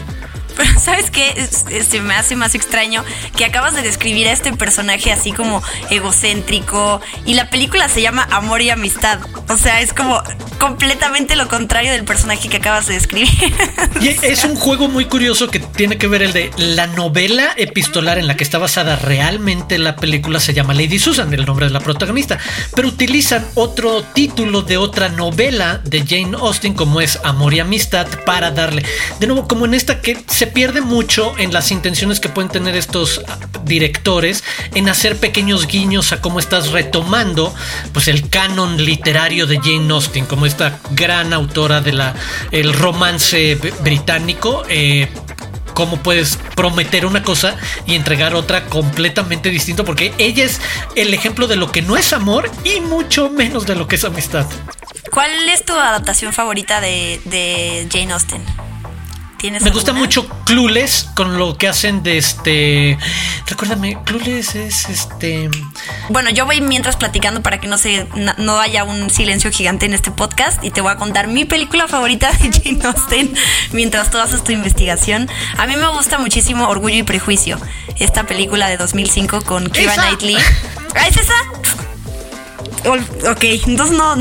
Pero 0.58 0.78
¿sabes 0.80 1.10
qué? 1.10 1.48
Se 1.88 2.00
me 2.00 2.14
hace 2.14 2.36
más 2.36 2.54
extraño 2.54 3.04
que 3.36 3.44
acabas 3.44 3.74
de 3.74 3.82
describir 3.82 4.26
a 4.28 4.32
este 4.32 4.52
personaje 4.52 5.12
así 5.12 5.32
como 5.32 5.62
egocéntrico 5.88 7.00
y 7.24 7.34
la 7.34 7.48
película 7.48 7.88
se 7.88 8.02
llama 8.02 8.28
Amor 8.32 8.60
y 8.60 8.70
Amistad. 8.70 9.20
O 9.48 9.56
sea, 9.56 9.80
es 9.80 9.94
como 9.94 10.20
completamente 10.58 11.36
lo 11.36 11.46
contrario 11.46 11.92
del 11.92 12.04
personaje 12.04 12.48
que 12.48 12.56
acabas 12.56 12.88
de 12.88 12.94
describir. 12.94 13.30
Y 14.00 14.08
es 14.22 14.44
un 14.44 14.56
juego 14.56 14.88
muy 14.88 15.04
curioso 15.04 15.48
que 15.48 15.60
tiene 15.60 15.96
que 15.96 16.08
ver 16.08 16.22
el 16.22 16.32
de 16.32 16.50
la 16.56 16.88
novela 16.88 17.52
epistolar 17.56 18.18
en 18.18 18.26
la 18.26 18.36
que 18.36 18.42
está 18.42 18.58
basada 18.58 18.96
realmente 18.96 19.78
la 19.78 19.94
película 19.96 20.40
se 20.40 20.54
llama 20.54 20.74
Lady 20.74 20.98
Susan, 20.98 21.32
el 21.32 21.46
nombre 21.46 21.66
de 21.66 21.72
la 21.72 21.80
protagonista, 21.80 22.38
pero 22.74 22.88
utilizan 22.88 23.46
otro 23.54 24.02
título 24.02 24.62
de 24.62 24.76
otra 24.76 25.08
novela 25.08 25.80
de 25.84 26.04
Jane 26.04 26.36
Austen 26.36 26.74
como 26.74 27.00
es 27.00 27.20
Amor 27.22 27.54
y 27.54 27.60
Amistad 27.60 28.08
para 28.26 28.50
darle, 28.50 28.84
de 29.20 29.26
nuevo 29.28 29.46
como 29.46 29.64
en 29.64 29.74
esta 29.74 30.00
que 30.00 30.18
se 30.26 30.47
pierde 30.48 30.80
mucho 30.80 31.34
en 31.38 31.52
las 31.52 31.70
intenciones 31.70 32.20
que 32.20 32.28
pueden 32.28 32.50
tener 32.50 32.76
estos 32.76 33.22
directores 33.64 34.44
en 34.74 34.88
hacer 34.88 35.16
pequeños 35.16 35.66
guiños 35.66 36.12
a 36.12 36.20
cómo 36.20 36.38
estás 36.38 36.72
retomando 36.72 37.54
pues 37.92 38.08
el 38.08 38.28
canon 38.28 38.84
literario 38.84 39.46
de 39.46 39.58
Jane 39.58 39.92
Austen 39.92 40.26
como 40.26 40.46
esta 40.46 40.78
gran 40.90 41.32
autora 41.32 41.80
de 41.80 41.92
la 41.92 42.14
el 42.50 42.72
romance 42.72 43.58
británico 43.82 44.64
eh, 44.68 45.08
cómo 45.78 45.96
puedes 45.98 46.38
prometer 46.56 47.06
una 47.06 47.22
cosa 47.22 47.56
y 47.86 47.94
entregar 47.94 48.34
otra 48.34 48.64
completamente 48.64 49.48
distinta, 49.48 49.84
porque 49.84 50.12
ella 50.18 50.44
es 50.44 50.60
el 50.96 51.14
ejemplo 51.14 51.46
de 51.46 51.54
lo 51.54 51.70
que 51.70 51.82
no 51.82 51.96
es 51.96 52.12
amor 52.12 52.50
y 52.64 52.80
mucho 52.80 53.30
menos 53.30 53.64
de 53.64 53.76
lo 53.76 53.86
que 53.86 53.94
es 53.94 54.04
amistad. 54.04 54.44
¿Cuál 55.12 55.48
es 55.48 55.64
tu 55.64 55.74
adaptación 55.74 56.32
favorita 56.32 56.80
de, 56.80 57.20
de 57.26 57.86
Jane 57.92 58.12
Austen? 58.12 58.67
Me 59.40 59.70
gusta 59.70 59.92
mucho 59.92 60.28
Clueless 60.44 61.10
con 61.14 61.38
lo 61.38 61.56
que 61.56 61.68
hacen 61.68 62.02
de 62.02 62.18
este. 62.18 62.98
Recuérdame, 63.46 63.96
Clueless 64.04 64.56
es 64.56 64.88
este. 64.88 65.48
Bueno, 66.08 66.30
yo 66.30 66.44
voy 66.44 66.60
mientras 66.60 66.96
platicando 66.96 67.40
para 67.40 67.60
que 67.60 67.68
no 67.68 67.78
se 67.78 68.08
no 68.38 68.58
haya 68.58 68.82
un 68.82 69.10
silencio 69.10 69.52
gigante 69.52 69.86
en 69.86 69.94
este 69.94 70.10
podcast 70.10 70.62
y 70.64 70.72
te 70.72 70.80
voy 70.80 70.90
a 70.90 70.96
contar 70.96 71.28
mi 71.28 71.44
película 71.44 71.86
favorita 71.86 72.32
de 72.32 72.50
Jane 72.50 72.80
Austen 72.84 73.32
mientras 73.72 74.10
tú 74.10 74.18
haces 74.18 74.42
tu 74.42 74.50
investigación. 74.50 75.28
A 75.56 75.66
mí 75.66 75.76
me 75.76 75.88
gusta 75.88 76.18
muchísimo 76.18 76.68
Orgullo 76.68 76.96
y 76.96 77.04
Prejuicio, 77.04 77.60
esta 77.96 78.24
película 78.24 78.68
de 78.68 78.76
2005 78.76 79.42
con 79.42 79.70
Keira 79.70 79.94
Knightley. 79.94 80.36
¿Ah, 80.96 81.06
es 81.06 81.16
esa? 81.16 81.87
Ok, 82.86 83.44
entonces 83.66 83.96
no, 83.96 84.14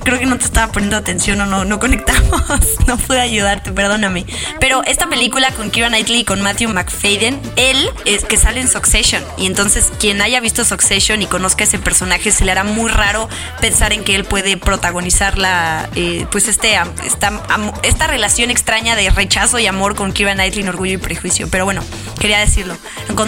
creo 0.00 0.18
que 0.18 0.26
no 0.26 0.38
te 0.38 0.44
estaba 0.44 0.72
poniendo 0.72 0.96
atención 0.96 1.40
o 1.40 1.46
no, 1.46 1.64
no 1.64 1.78
conectamos. 1.78 2.42
no 2.86 2.96
pude 2.98 3.20
ayudarte, 3.20 3.72
perdóname. 3.72 4.26
Pero 4.60 4.82
esta 4.84 5.08
película 5.08 5.50
con 5.52 5.70
Kira 5.70 5.88
Knightley 5.88 6.20
y 6.20 6.24
con 6.24 6.40
Matthew 6.42 6.70
McFadden, 6.70 7.40
él 7.56 7.90
es 8.04 8.24
que 8.24 8.36
sale 8.36 8.60
en 8.60 8.68
Succession. 8.68 9.22
Y 9.36 9.46
entonces 9.46 9.90
quien 9.98 10.20
haya 10.20 10.40
visto 10.40 10.64
Succession 10.64 11.22
y 11.22 11.26
conozca 11.26 11.64
ese 11.64 11.78
personaje, 11.78 12.30
se 12.30 12.44
le 12.44 12.52
hará 12.52 12.64
muy 12.64 12.90
raro 12.90 13.28
pensar 13.60 13.92
en 13.92 14.04
que 14.04 14.14
él 14.14 14.24
puede 14.24 14.56
protagonizar 14.56 15.38
la, 15.38 15.88
eh, 15.94 16.26
pues 16.30 16.48
este, 16.48 16.78
esta, 17.04 17.42
esta 17.82 18.06
relación 18.06 18.50
extraña 18.50 18.96
de 18.96 19.10
rechazo 19.10 19.58
y 19.58 19.66
amor 19.66 19.94
con 19.94 20.12
Kira 20.12 20.34
Knightley 20.34 20.62
en 20.62 20.68
Orgullo 20.68 20.94
y 20.94 20.98
Prejuicio. 20.98 21.48
Pero 21.50 21.64
bueno, 21.64 21.82
quería 22.22 22.38
decirlo. 22.38 22.76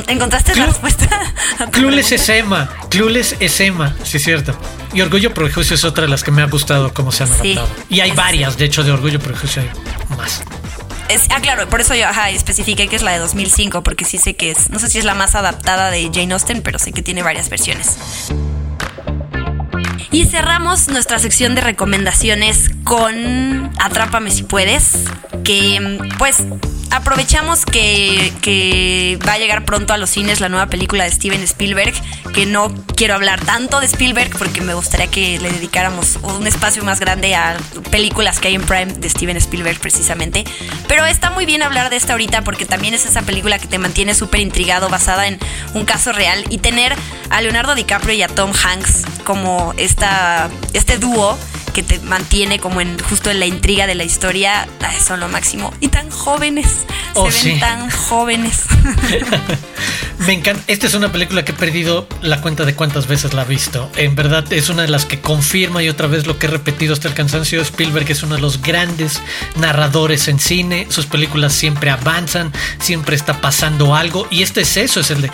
¿Encontraste 0.06 0.54
la 0.54 0.66
respuesta? 0.66 1.08
Clueless 1.72 2.12
es 2.12 2.28
Emma. 2.28 2.70
Clueless 2.88 3.34
es 3.40 3.60
Emma, 3.60 3.94
sí 4.04 4.18
es 4.18 4.22
cierto. 4.22 4.56
Y 4.92 5.00
Orgullo 5.00 5.34
Prejuicio 5.34 5.74
es 5.74 5.82
otra 5.82 6.02
de 6.02 6.08
las 6.08 6.22
que 6.22 6.30
me 6.30 6.42
ha 6.42 6.46
gustado 6.46 6.94
cómo 6.94 7.10
se 7.10 7.24
han 7.24 7.32
adaptado. 7.32 7.68
Y 7.90 8.00
hay 8.00 8.12
varias, 8.12 8.56
de 8.56 8.66
hecho, 8.66 8.84
de 8.84 8.92
Orgullo 8.92 9.18
Prejuicio 9.18 9.62
hay 9.62 9.70
más. 10.16 10.44
ah, 11.30 11.40
claro, 11.40 11.68
por 11.68 11.80
eso 11.80 11.96
yo 11.96 12.06
ajá, 12.06 12.30
especifiqué 12.30 12.86
que 12.86 12.94
es 12.94 13.02
la 13.02 13.10
de 13.10 13.18
2005, 13.18 13.82
porque 13.82 14.04
sí 14.04 14.16
sé 14.16 14.36
que 14.36 14.52
es, 14.52 14.70
no 14.70 14.78
sé 14.78 14.88
si 14.88 15.00
es 15.00 15.04
la 15.04 15.14
más 15.14 15.34
adaptada 15.34 15.90
de 15.90 16.08
Jane 16.14 16.32
Austen, 16.32 16.62
pero 16.62 16.78
sé 16.78 16.92
que 16.92 17.02
tiene 17.02 17.24
varias 17.24 17.48
versiones. 17.48 17.98
Y 20.12 20.26
cerramos 20.26 20.86
nuestra 20.86 21.18
sección 21.18 21.56
de 21.56 21.62
recomendaciones 21.62 22.70
con 22.84 23.72
Atrápame 23.80 24.30
si 24.30 24.44
puedes, 24.44 24.92
que 25.44 25.98
pues 26.18 26.42
aprovechamos 26.90 27.64
que, 27.64 29.18
va 29.26 29.34
a 29.34 29.38
llegar 29.38 29.64
pronto 29.64 29.92
a 29.92 29.98
los 29.98 30.10
cines 30.10 30.40
la 30.40 30.48
nueva 30.48 30.66
película 30.66 31.04
de 31.04 31.10
Steven 31.10 31.42
Spielberg, 31.42 31.92
que 32.32 32.46
no 32.46 32.72
quiero 32.96 33.14
hablar 33.14 33.44
tanto 33.44 33.80
de 33.80 33.86
Spielberg 33.86 34.30
porque 34.38 34.60
me 34.60 34.74
gustaría 34.74 35.08
que 35.08 35.38
le 35.38 35.50
dedicáramos 35.50 36.18
un 36.22 36.46
espacio 36.46 36.84
más 36.84 37.00
grande 37.00 37.34
a 37.34 37.56
películas 37.90 38.38
que 38.38 38.48
hay 38.48 38.54
en 38.54 38.62
Prime 38.62 38.86
de 38.86 39.08
Steven 39.08 39.36
Spielberg 39.36 39.78
precisamente. 39.80 40.44
Pero 40.88 41.04
está 41.04 41.30
muy 41.30 41.46
bien 41.46 41.62
hablar 41.62 41.90
de 41.90 41.96
esta 41.96 42.12
ahorita 42.12 42.42
porque 42.42 42.64
también 42.64 42.94
es 42.94 43.04
esa 43.06 43.22
película 43.22 43.58
que 43.58 43.66
te 43.66 43.78
mantiene 43.78 44.14
súper 44.14 44.40
intrigado, 44.40 44.88
basada 44.88 45.26
en 45.26 45.38
un 45.74 45.84
caso 45.84 46.12
real 46.12 46.44
y 46.48 46.58
tener 46.58 46.94
a 47.30 47.40
Leonardo 47.40 47.74
DiCaprio 47.74 48.14
y 48.14 48.22
a 48.22 48.28
Tom 48.28 48.52
Hanks 48.52 49.02
como 49.24 49.74
esta, 49.76 50.48
este 50.72 50.98
dúo 50.98 51.36
que 51.74 51.82
te 51.82 51.98
mantiene 52.00 52.58
como 52.58 52.80
en 52.80 52.98
justo 53.00 53.30
en 53.30 53.40
la 53.40 53.46
intriga 53.46 53.86
de 53.86 53.94
la 53.94 54.04
historia, 54.04 54.66
son 55.04 55.20
lo 55.20 55.28
máximo. 55.28 55.74
Y 55.80 55.88
tan 55.88 56.08
jóvenes, 56.08 56.66
se 56.66 56.86
oh, 57.14 57.28
ven 57.44 57.60
tan 57.60 57.90
jóvenes. 57.90 58.64
Me 60.18 60.32
encanta. 60.32 60.62
Esta 60.68 60.86
es 60.86 60.94
una 60.94 61.12
película 61.12 61.44
que 61.44 61.52
he 61.52 61.54
perdido 61.54 62.06
la 62.22 62.40
cuenta 62.40 62.64
de 62.64 62.74
cuántas 62.74 63.06
veces 63.06 63.34
la 63.34 63.42
he 63.42 63.46
visto. 63.46 63.90
En 63.96 64.14
verdad 64.14 64.50
es 64.52 64.68
una 64.68 64.82
de 64.82 64.88
las 64.88 65.04
que 65.04 65.20
confirma 65.20 65.82
y 65.82 65.88
otra 65.88 66.06
vez 66.06 66.26
lo 66.26 66.38
que 66.38 66.46
he 66.46 66.50
repetido 66.50 66.94
hasta 66.94 67.08
el 67.08 67.14
cansancio. 67.14 67.60
Spielberg 67.60 68.10
es 68.10 68.22
uno 68.22 68.36
de 68.36 68.40
los 68.40 68.62
grandes 68.62 69.20
narradores 69.56 70.28
en 70.28 70.38
cine. 70.38 70.86
Sus 70.88 71.06
películas 71.06 71.52
siempre 71.52 71.90
avanzan, 71.90 72.52
siempre 72.78 73.16
está 73.16 73.40
pasando 73.40 73.94
algo. 73.94 74.26
Y 74.30 74.42
este 74.42 74.62
es 74.62 74.76
eso, 74.76 75.00
es 75.00 75.10
el 75.10 75.22
de 75.22 75.30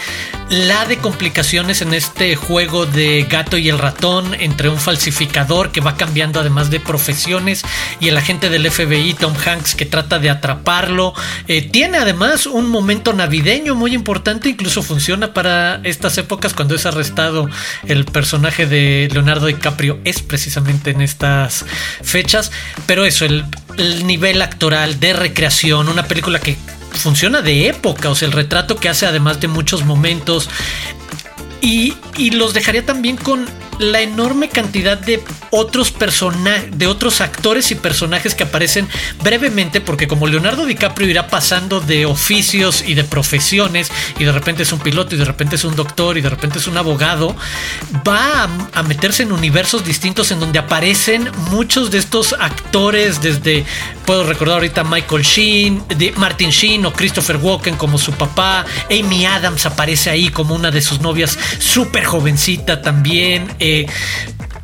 la 0.49 0.85
de 0.85 0.99
complicaciones 0.99 1.81
en 1.81 1.95
este 1.95 2.35
juego 2.35 2.85
de 2.85 3.25
gato 3.31 3.57
y 3.57 3.69
el 3.69 3.79
ratón 3.79 4.35
entre 4.35 4.69
un 4.69 4.79
falsificador 4.79 5.71
que 5.71 5.81
va 5.81 5.97
cambiando 5.97 6.41
además 6.41 6.71
de 6.71 6.81
profesiones 6.81 7.63
y 8.01 8.09
el 8.09 8.17
agente 8.17 8.49
del 8.51 8.69
FBI 8.69 9.15
Tom 9.15 9.35
Hanks 9.47 9.77
que 9.77 9.87
trata 9.87 10.19
de 10.19 10.29
atraparlo. 10.29 11.15
Eh, 11.47 11.63
tiene 11.63 11.99
además 11.99 12.47
un 12.47 12.69
momento 12.69 13.13
navideño 13.13 13.77
muy 13.77 13.95
importante, 13.95 14.49
incluso 14.49 14.70
funciona 14.83 15.35
para 15.35 15.81
estas 15.85 16.17
épocas 16.19 16.55
cuando 16.55 16.75
es 16.75 16.87
arrestado 16.87 17.49
el 17.87 18.05
personaje 18.05 18.67
de 18.67 19.09
Leonardo 19.13 19.47
DiCaprio 19.47 19.99
es 20.05 20.23
precisamente 20.23 20.91
en 20.91 21.01
estas 21.01 21.65
fechas. 22.03 22.53
Pero 22.87 23.05
eso, 23.05 23.25
el, 23.25 23.45
el 23.77 24.07
nivel 24.07 24.41
actoral 24.43 25.01
de 25.01 25.13
recreación, 25.13 25.89
una 25.89 26.05
película 26.05 26.39
que 26.39 26.57
funciona 26.93 27.43
de 27.43 27.69
época, 27.69 28.09
o 28.11 28.15
sea, 28.15 28.27
el 28.27 28.33
retrato 28.33 28.77
que 28.77 28.89
hace 28.89 29.07
además 29.07 29.41
de 29.41 29.49
muchos 29.49 29.85
momentos. 29.85 30.49
Y, 31.61 31.95
y 32.17 32.31
los 32.31 32.55
dejaría 32.55 32.87
también 32.87 33.17
con 33.17 33.47
la 33.81 34.03
enorme 34.03 34.51
cantidad 34.51 34.99
de 34.99 35.23
otros 35.51 35.91
personajes, 35.91 36.69
de 36.77 36.87
otros 36.87 37.23
actores 37.23 37.71
y 37.71 37.75
personajes 37.75 38.35
que 38.35 38.45
aparecen 38.45 38.87
brevemente, 39.23 39.81
porque 39.81 40.07
como 40.07 40.27
Leonardo 40.27 40.67
DiCaprio 40.67 41.09
irá 41.09 41.29
pasando 41.29 41.81
de 41.81 42.05
oficios 42.05 42.85
y 42.87 42.93
de 42.93 43.05
profesiones, 43.05 43.91
y 44.19 44.25
de 44.25 44.33
repente 44.33 44.65
es 44.65 44.73
un 44.73 44.81
piloto, 44.81 45.15
y 45.15 45.19
de 45.19 45.25
repente 45.25 45.57
es 45.57 45.65
un 45.65 45.75
doctor, 45.77 46.19
y 46.19 46.21
de 46.21 46.29
repente 46.29 46.59
es 46.59 46.67
un 46.67 46.77
abogado, 46.77 47.35
va 48.07 48.49
a, 48.73 48.83
meterse 48.83 49.23
en 49.23 49.33
universos 49.33 49.85
distintos 49.85 50.31
en 50.31 50.41
donde 50.41 50.59
aparecen 50.59 51.31
muchos 51.51 51.91
de 51.91 51.99
estos 51.99 52.35
actores, 52.39 53.23
desde, 53.23 53.65
puedo 54.05 54.25
recordar 54.25 54.57
ahorita 54.57 54.85
Michael 54.85 55.23
Sheen, 55.23 55.85
de 55.97 56.13
Martin 56.17 56.51
Sheen 56.51 56.85
o 56.85 56.93
Christopher 56.93 57.37
Walken 57.37 57.77
como 57.77 57.97
su 57.97 58.13
papá, 58.13 58.67
Amy 58.91 59.25
Adams 59.25 59.65
aparece 59.65 60.11
ahí 60.11 60.29
como 60.29 60.55
una 60.55 60.71
de 60.71 60.83
sus 60.83 61.01
novias 61.01 61.39
súper 61.59 62.05
jovencita 62.05 62.83
también 62.83 63.49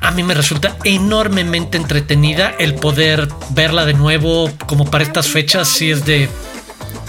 a 0.00 0.10
mí 0.10 0.22
me 0.22 0.34
resulta 0.34 0.76
enormemente 0.84 1.76
entretenida 1.76 2.54
el 2.58 2.74
poder 2.74 3.28
verla 3.50 3.84
de 3.84 3.94
nuevo 3.94 4.50
como 4.66 4.88
para 4.90 5.02
estas 5.02 5.28
fechas 5.28 5.68
si 5.68 5.90
es 5.90 6.04
de 6.04 6.28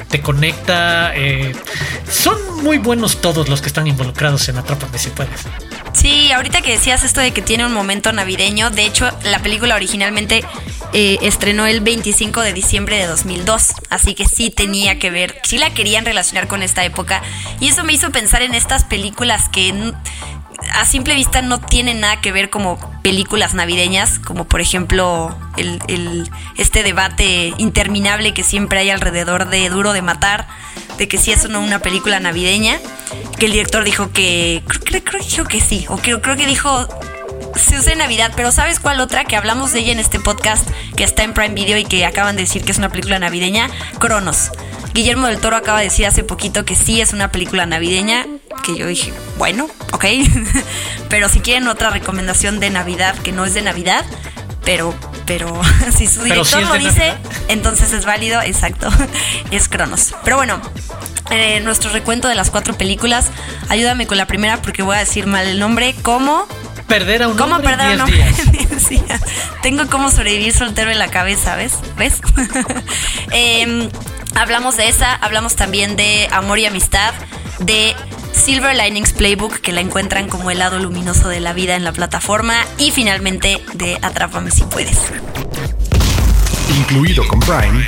te 0.10 0.21
conecta 0.21 1.15
eh, 1.15 1.53
son 2.10 2.63
muy 2.63 2.77
buenos 2.77 3.21
todos 3.21 3.49
los 3.49 3.62
que 3.62 3.67
están 3.67 3.88
involucrados 3.88 4.47
en 4.49 4.57
Atrápame 4.57 4.97
si 4.97 5.10
puedes. 5.10 5.41
Sí, 5.93 6.31
ahorita 6.31 6.62
que 6.62 6.71
decías 6.71 7.03
esto 7.03 7.21
de 7.21 7.31
que 7.31 7.41
tiene 7.41 7.65
un 7.65 7.73
momento 7.73 8.12
navideño, 8.12 8.69
de 8.69 8.86
hecho 8.86 9.10
la 9.23 9.39
película 9.39 9.75
originalmente 9.75 10.43
eh, 10.93 11.17
estrenó 11.21 11.65
el 11.65 11.81
25 11.81 12.41
de 12.41 12.53
diciembre 12.53 12.97
de 12.97 13.07
2002, 13.07 13.73
así 13.89 14.13
que 14.13 14.25
sí 14.25 14.49
tenía 14.49 14.99
que 14.99 15.10
ver, 15.10 15.39
sí 15.43 15.57
la 15.57 15.73
querían 15.73 16.05
relacionar 16.05 16.47
con 16.47 16.62
esta 16.62 16.86
época 16.86 17.21
y 17.60 17.69
eso 17.69 17.83
me 17.83 17.93
hizo 17.93 18.12
pensar 18.12 18.41
en 18.41 18.53
estas 18.53 18.83
películas 18.83 19.49
que 19.49 19.93
a 20.74 20.86
simple 20.86 21.15
vista 21.15 21.41
no 21.41 21.60
tienen 21.60 22.00
nada 22.00 22.22
que 22.22 22.32
ver 22.32 22.50
como 22.50 22.78
películas 23.02 23.54
navideñas, 23.54 24.20
como 24.20 24.46
por 24.46 24.62
ejemplo 24.62 25.36
el, 25.58 26.30
este 26.58 26.84
debate 26.84 27.54
interminable 27.58 28.34
que 28.34 28.43
siempre 28.43 28.80
hay 28.80 28.89
alrededor 28.89 29.50
de 29.50 29.70
Duro 29.70 29.93
de 29.93 30.02
Matar, 30.02 30.48
de 30.98 31.08
que 31.08 31.17
si 31.17 31.32
es 31.32 31.46
o 31.46 31.48
no 31.48 31.62
una 31.62 31.80
película 31.80 32.20
navideña, 32.20 32.80
que 33.39 33.46
el 33.46 33.52
director 33.52 33.84
dijo 33.84 34.12
que, 34.12 34.63
creo, 34.84 35.04
creo, 35.04 35.24
dijo 35.24 35.46
que 35.46 35.62
sí, 35.62 35.86
o 35.89 35.98
creo, 35.98 36.22
creo 36.22 36.36
que 36.36 36.48
dijo 36.48 36.88
se 37.56 37.78
usa 37.78 37.93
en 37.93 38.00
Navidad, 38.00 38.34
pero 38.36 38.52
¿sabes 38.52 38.80
cuál 38.80 39.00
otra? 39.00 39.26
Que 39.26 39.36
hablamos 39.36 39.74
de 39.74 39.80
ella 39.80 39.91
en 39.91 40.00
este 40.00 40.20
podcast 40.20 40.67
que 40.96 41.04
está 41.04 41.24
en 41.24 41.34
Prime 41.34 41.56
Video 41.56 41.78
y 41.78 41.86
que 41.86 42.06
acaban 42.06 42.36
de 42.36 42.43
decir 42.43 42.63
que 42.63 42.72
es 42.72 42.78
una 42.78 42.89
película 42.89 43.20
navideña, 43.20 43.70
Cronos. 44.00 44.52
Guillermo 44.93 45.28
del 45.28 45.39
Toro 45.39 45.56
acaba 45.56 45.80
de 45.80 45.86
decir 45.86 46.06
hace 46.06 46.24
poquito 46.24 46.65
que 46.65 46.76
sí 46.76 47.02
es 47.02 47.13
una 47.13 47.32
película 47.32 47.65
navideña, 47.65 48.26
que 48.67 48.77
yo 48.77 48.88
dije, 48.88 49.13
bueno, 49.38 49.69
ok, 49.93 50.06
pero 51.10 51.30
si 51.30 51.39
quieren 51.39 51.67
otra 51.69 51.89
recomendación 51.89 52.60
de 52.60 52.69
Navidad 52.69 53.15
que 53.17 53.32
no 53.32 53.45
es 53.45 53.53
de 53.53 53.62
Navidad, 53.62 54.06
pero 54.65 54.93
pero 55.25 55.62
si 55.97 56.08
su 56.08 56.23
director 56.23 56.63
lo 56.63 56.73
dice, 56.73 57.13
entonces 57.47 57.93
es 57.93 58.06
válido, 58.06 58.41
exacto, 58.41 58.89
es 59.51 59.69
Cronos. 59.69 60.13
Pero 60.23 60.36
bueno, 60.36 60.62
eh, 61.32 61.62
nuestro 61.62 61.91
recuento 61.91 62.27
de 62.27 62.36
las 62.36 62.51
cuatro 62.51 62.73
películas, 62.77 63.27
ayúdame 63.69 64.06
con 64.06 64.17
la 64.17 64.25
primera 64.25 64.62
porque 64.62 64.84
voy 64.84 64.97
a 64.97 64.99
decir 64.99 65.25
mal 65.27 65.47
el 65.47 65.60
nombre, 65.60 65.95
¿cómo? 66.01 66.45
Perder 66.88 67.23
a 67.23 67.27
un 67.30 67.38
¿Cómo 67.38 67.56
hombre 67.56 67.75
perder 67.75 67.93
en 67.93 68.01
a 68.01 68.06
un 68.06 68.12
10 68.12 68.21
hombre 68.21 68.51
días. 68.51 68.69
en 68.69 68.69
10 68.69 68.89
días? 68.89 69.21
Tengo 69.62 69.88
cómo 69.88 70.10
sobrevivir 70.10 70.53
soltero 70.53 70.91
en 70.91 70.99
la 70.99 71.10
cabeza, 71.10 71.56
¿ves? 71.56 71.73
¿Ves? 71.97 72.21
Em, 73.32 73.89
hablamos 74.36 74.77
de 74.77 74.88
esa, 74.88 75.13
hablamos 75.13 75.56
también 75.56 75.97
de 75.97 76.30
Amor 76.32 76.60
y 76.60 76.65
Amistad, 76.65 77.13
de 77.60 77.93
Silver 78.47 78.77
Linings 78.77 79.12
Playbook, 79.12 79.60
que 79.60 79.73
la 79.73 79.81
encuentran 79.81 80.29
como 80.29 80.51
el 80.51 80.60
lado 80.60 80.79
luminoso 80.79 81.27
de 81.27 81.41
la 81.41 81.51
vida 81.51 81.75
en 81.75 81.83
la 81.83 81.91
plataforma, 81.91 82.55
y 82.77 82.91
finalmente 82.91 83.62
de 83.73 83.97
Atrápame 84.01 84.51
si 84.51 84.63
puedes. 84.63 84.97
Incluido 86.79 87.27
con 87.27 87.41
Prime, 87.41 87.86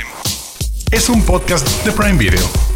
es 0.90 1.08
un 1.08 1.24
podcast 1.24 1.66
de 1.86 1.92
Prime 1.92 2.18
Video. 2.18 2.69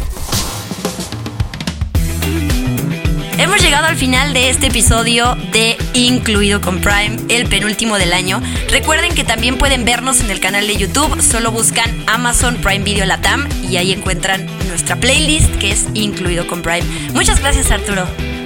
Hemos 3.55 3.63
llegado 3.63 3.87
al 3.87 3.95
final 3.95 4.33
de 4.33 4.49
este 4.49 4.67
episodio 4.67 5.37
de 5.53 5.77
Incluido 5.93 6.59
con 6.59 6.81
Prime, 6.81 7.15
el 7.29 7.47
penúltimo 7.47 7.97
del 7.97 8.11
año. 8.11 8.41
Recuerden 8.69 9.15
que 9.15 9.23
también 9.23 9.57
pueden 9.57 9.85
vernos 9.85 10.19
en 10.19 10.29
el 10.29 10.41
canal 10.41 10.67
de 10.67 10.75
YouTube, 10.75 11.21
solo 11.21 11.53
buscan 11.53 11.89
Amazon 12.05 12.57
Prime 12.57 12.83
Video 12.83 13.05
Latam 13.05 13.47
y 13.63 13.77
ahí 13.77 13.93
encuentran 13.93 14.45
nuestra 14.67 14.97
playlist 14.97 15.55
que 15.55 15.71
es 15.71 15.85
Incluido 15.93 16.45
con 16.47 16.61
Prime. 16.61 16.83
Muchas 17.13 17.39
gracias 17.39 17.71
Arturo. 17.71 18.05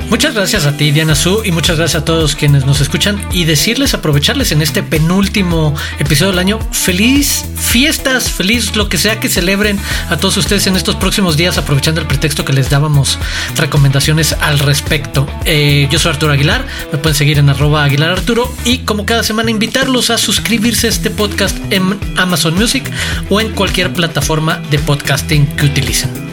Muchas 0.09 0.33
gracias 0.33 0.65
a 0.65 0.75
ti, 0.75 0.89
Diana 0.89 1.13
Su, 1.13 1.43
y 1.45 1.51
muchas 1.51 1.77
gracias 1.77 2.01
a 2.01 2.05
todos 2.05 2.35
quienes 2.35 2.65
nos 2.65 2.81
escuchan. 2.81 3.23
Y 3.31 3.45
decirles, 3.45 3.93
aprovecharles 3.93 4.51
en 4.51 4.63
este 4.63 4.81
penúltimo 4.81 5.75
episodio 5.99 6.31
del 6.31 6.39
año, 6.39 6.59
feliz 6.71 7.45
fiestas, 7.55 8.27
feliz 8.31 8.75
lo 8.75 8.89
que 8.89 8.97
sea 8.97 9.19
que 9.19 9.29
celebren 9.29 9.79
a 10.09 10.17
todos 10.17 10.37
ustedes 10.37 10.65
en 10.65 10.75
estos 10.75 10.95
próximos 10.95 11.37
días, 11.37 11.59
aprovechando 11.59 12.01
el 12.01 12.07
pretexto 12.07 12.43
que 12.43 12.53
les 12.53 12.71
dábamos 12.71 13.19
recomendaciones 13.55 14.33
al 14.33 14.57
respecto. 14.57 15.27
Eh, 15.45 15.87
yo 15.91 15.99
soy 15.99 16.13
Arturo 16.13 16.33
Aguilar, 16.33 16.65
me 16.91 16.97
pueden 16.97 17.15
seguir 17.15 17.37
en 17.37 17.47
arroba 17.47 17.83
Aguilar 17.83 18.09
Arturo, 18.09 18.51
y 18.65 18.79
como 18.79 19.05
cada 19.05 19.21
semana, 19.21 19.51
invitarlos 19.51 20.09
a 20.09 20.17
suscribirse 20.17 20.87
a 20.87 20.89
este 20.89 21.11
podcast 21.11 21.55
en 21.69 21.99
Amazon 22.17 22.55
Music 22.55 22.83
o 23.29 23.39
en 23.39 23.51
cualquier 23.51 23.93
plataforma 23.93 24.57
de 24.71 24.79
podcasting 24.79 25.45
que 25.55 25.67
utilicen. 25.67 26.28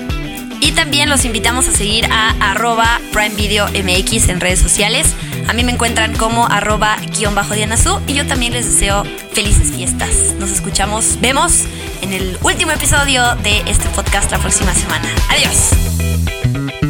Y 0.67 0.73
también 0.73 1.09
los 1.09 1.25
invitamos 1.25 1.69
a 1.69 1.71
seguir 1.71 2.07
a 2.11 2.31
arroba 2.51 3.01
Prime 3.13 3.37
Video 3.37 3.69
MX 3.69 4.29
en 4.31 4.41
redes 4.41 4.59
sociales. 4.59 5.15
A 5.47 5.53
mí 5.53 5.63
me 5.63 5.71
encuentran 5.71 6.17
como 6.17 6.49
arroba 6.49 6.97
guion 7.17 7.37
bajo 7.37 7.55
Diana 7.55 7.77
Su 7.77 8.01
y 8.09 8.15
yo 8.15 8.27
también 8.27 8.53
les 8.53 8.67
deseo 8.67 9.05
felices 9.33 9.71
fiestas. 9.71 10.35
Nos 10.41 10.51
escuchamos, 10.51 11.21
vemos 11.21 11.67
en 12.03 12.13
el 12.13 12.37
último 12.43 12.73
episodio 12.73 13.37
de 13.45 13.63
este 13.67 13.89
podcast 13.91 14.33
la 14.33 14.39
próxima 14.39 14.75
semana. 14.75 15.09
Adiós. 15.31 16.86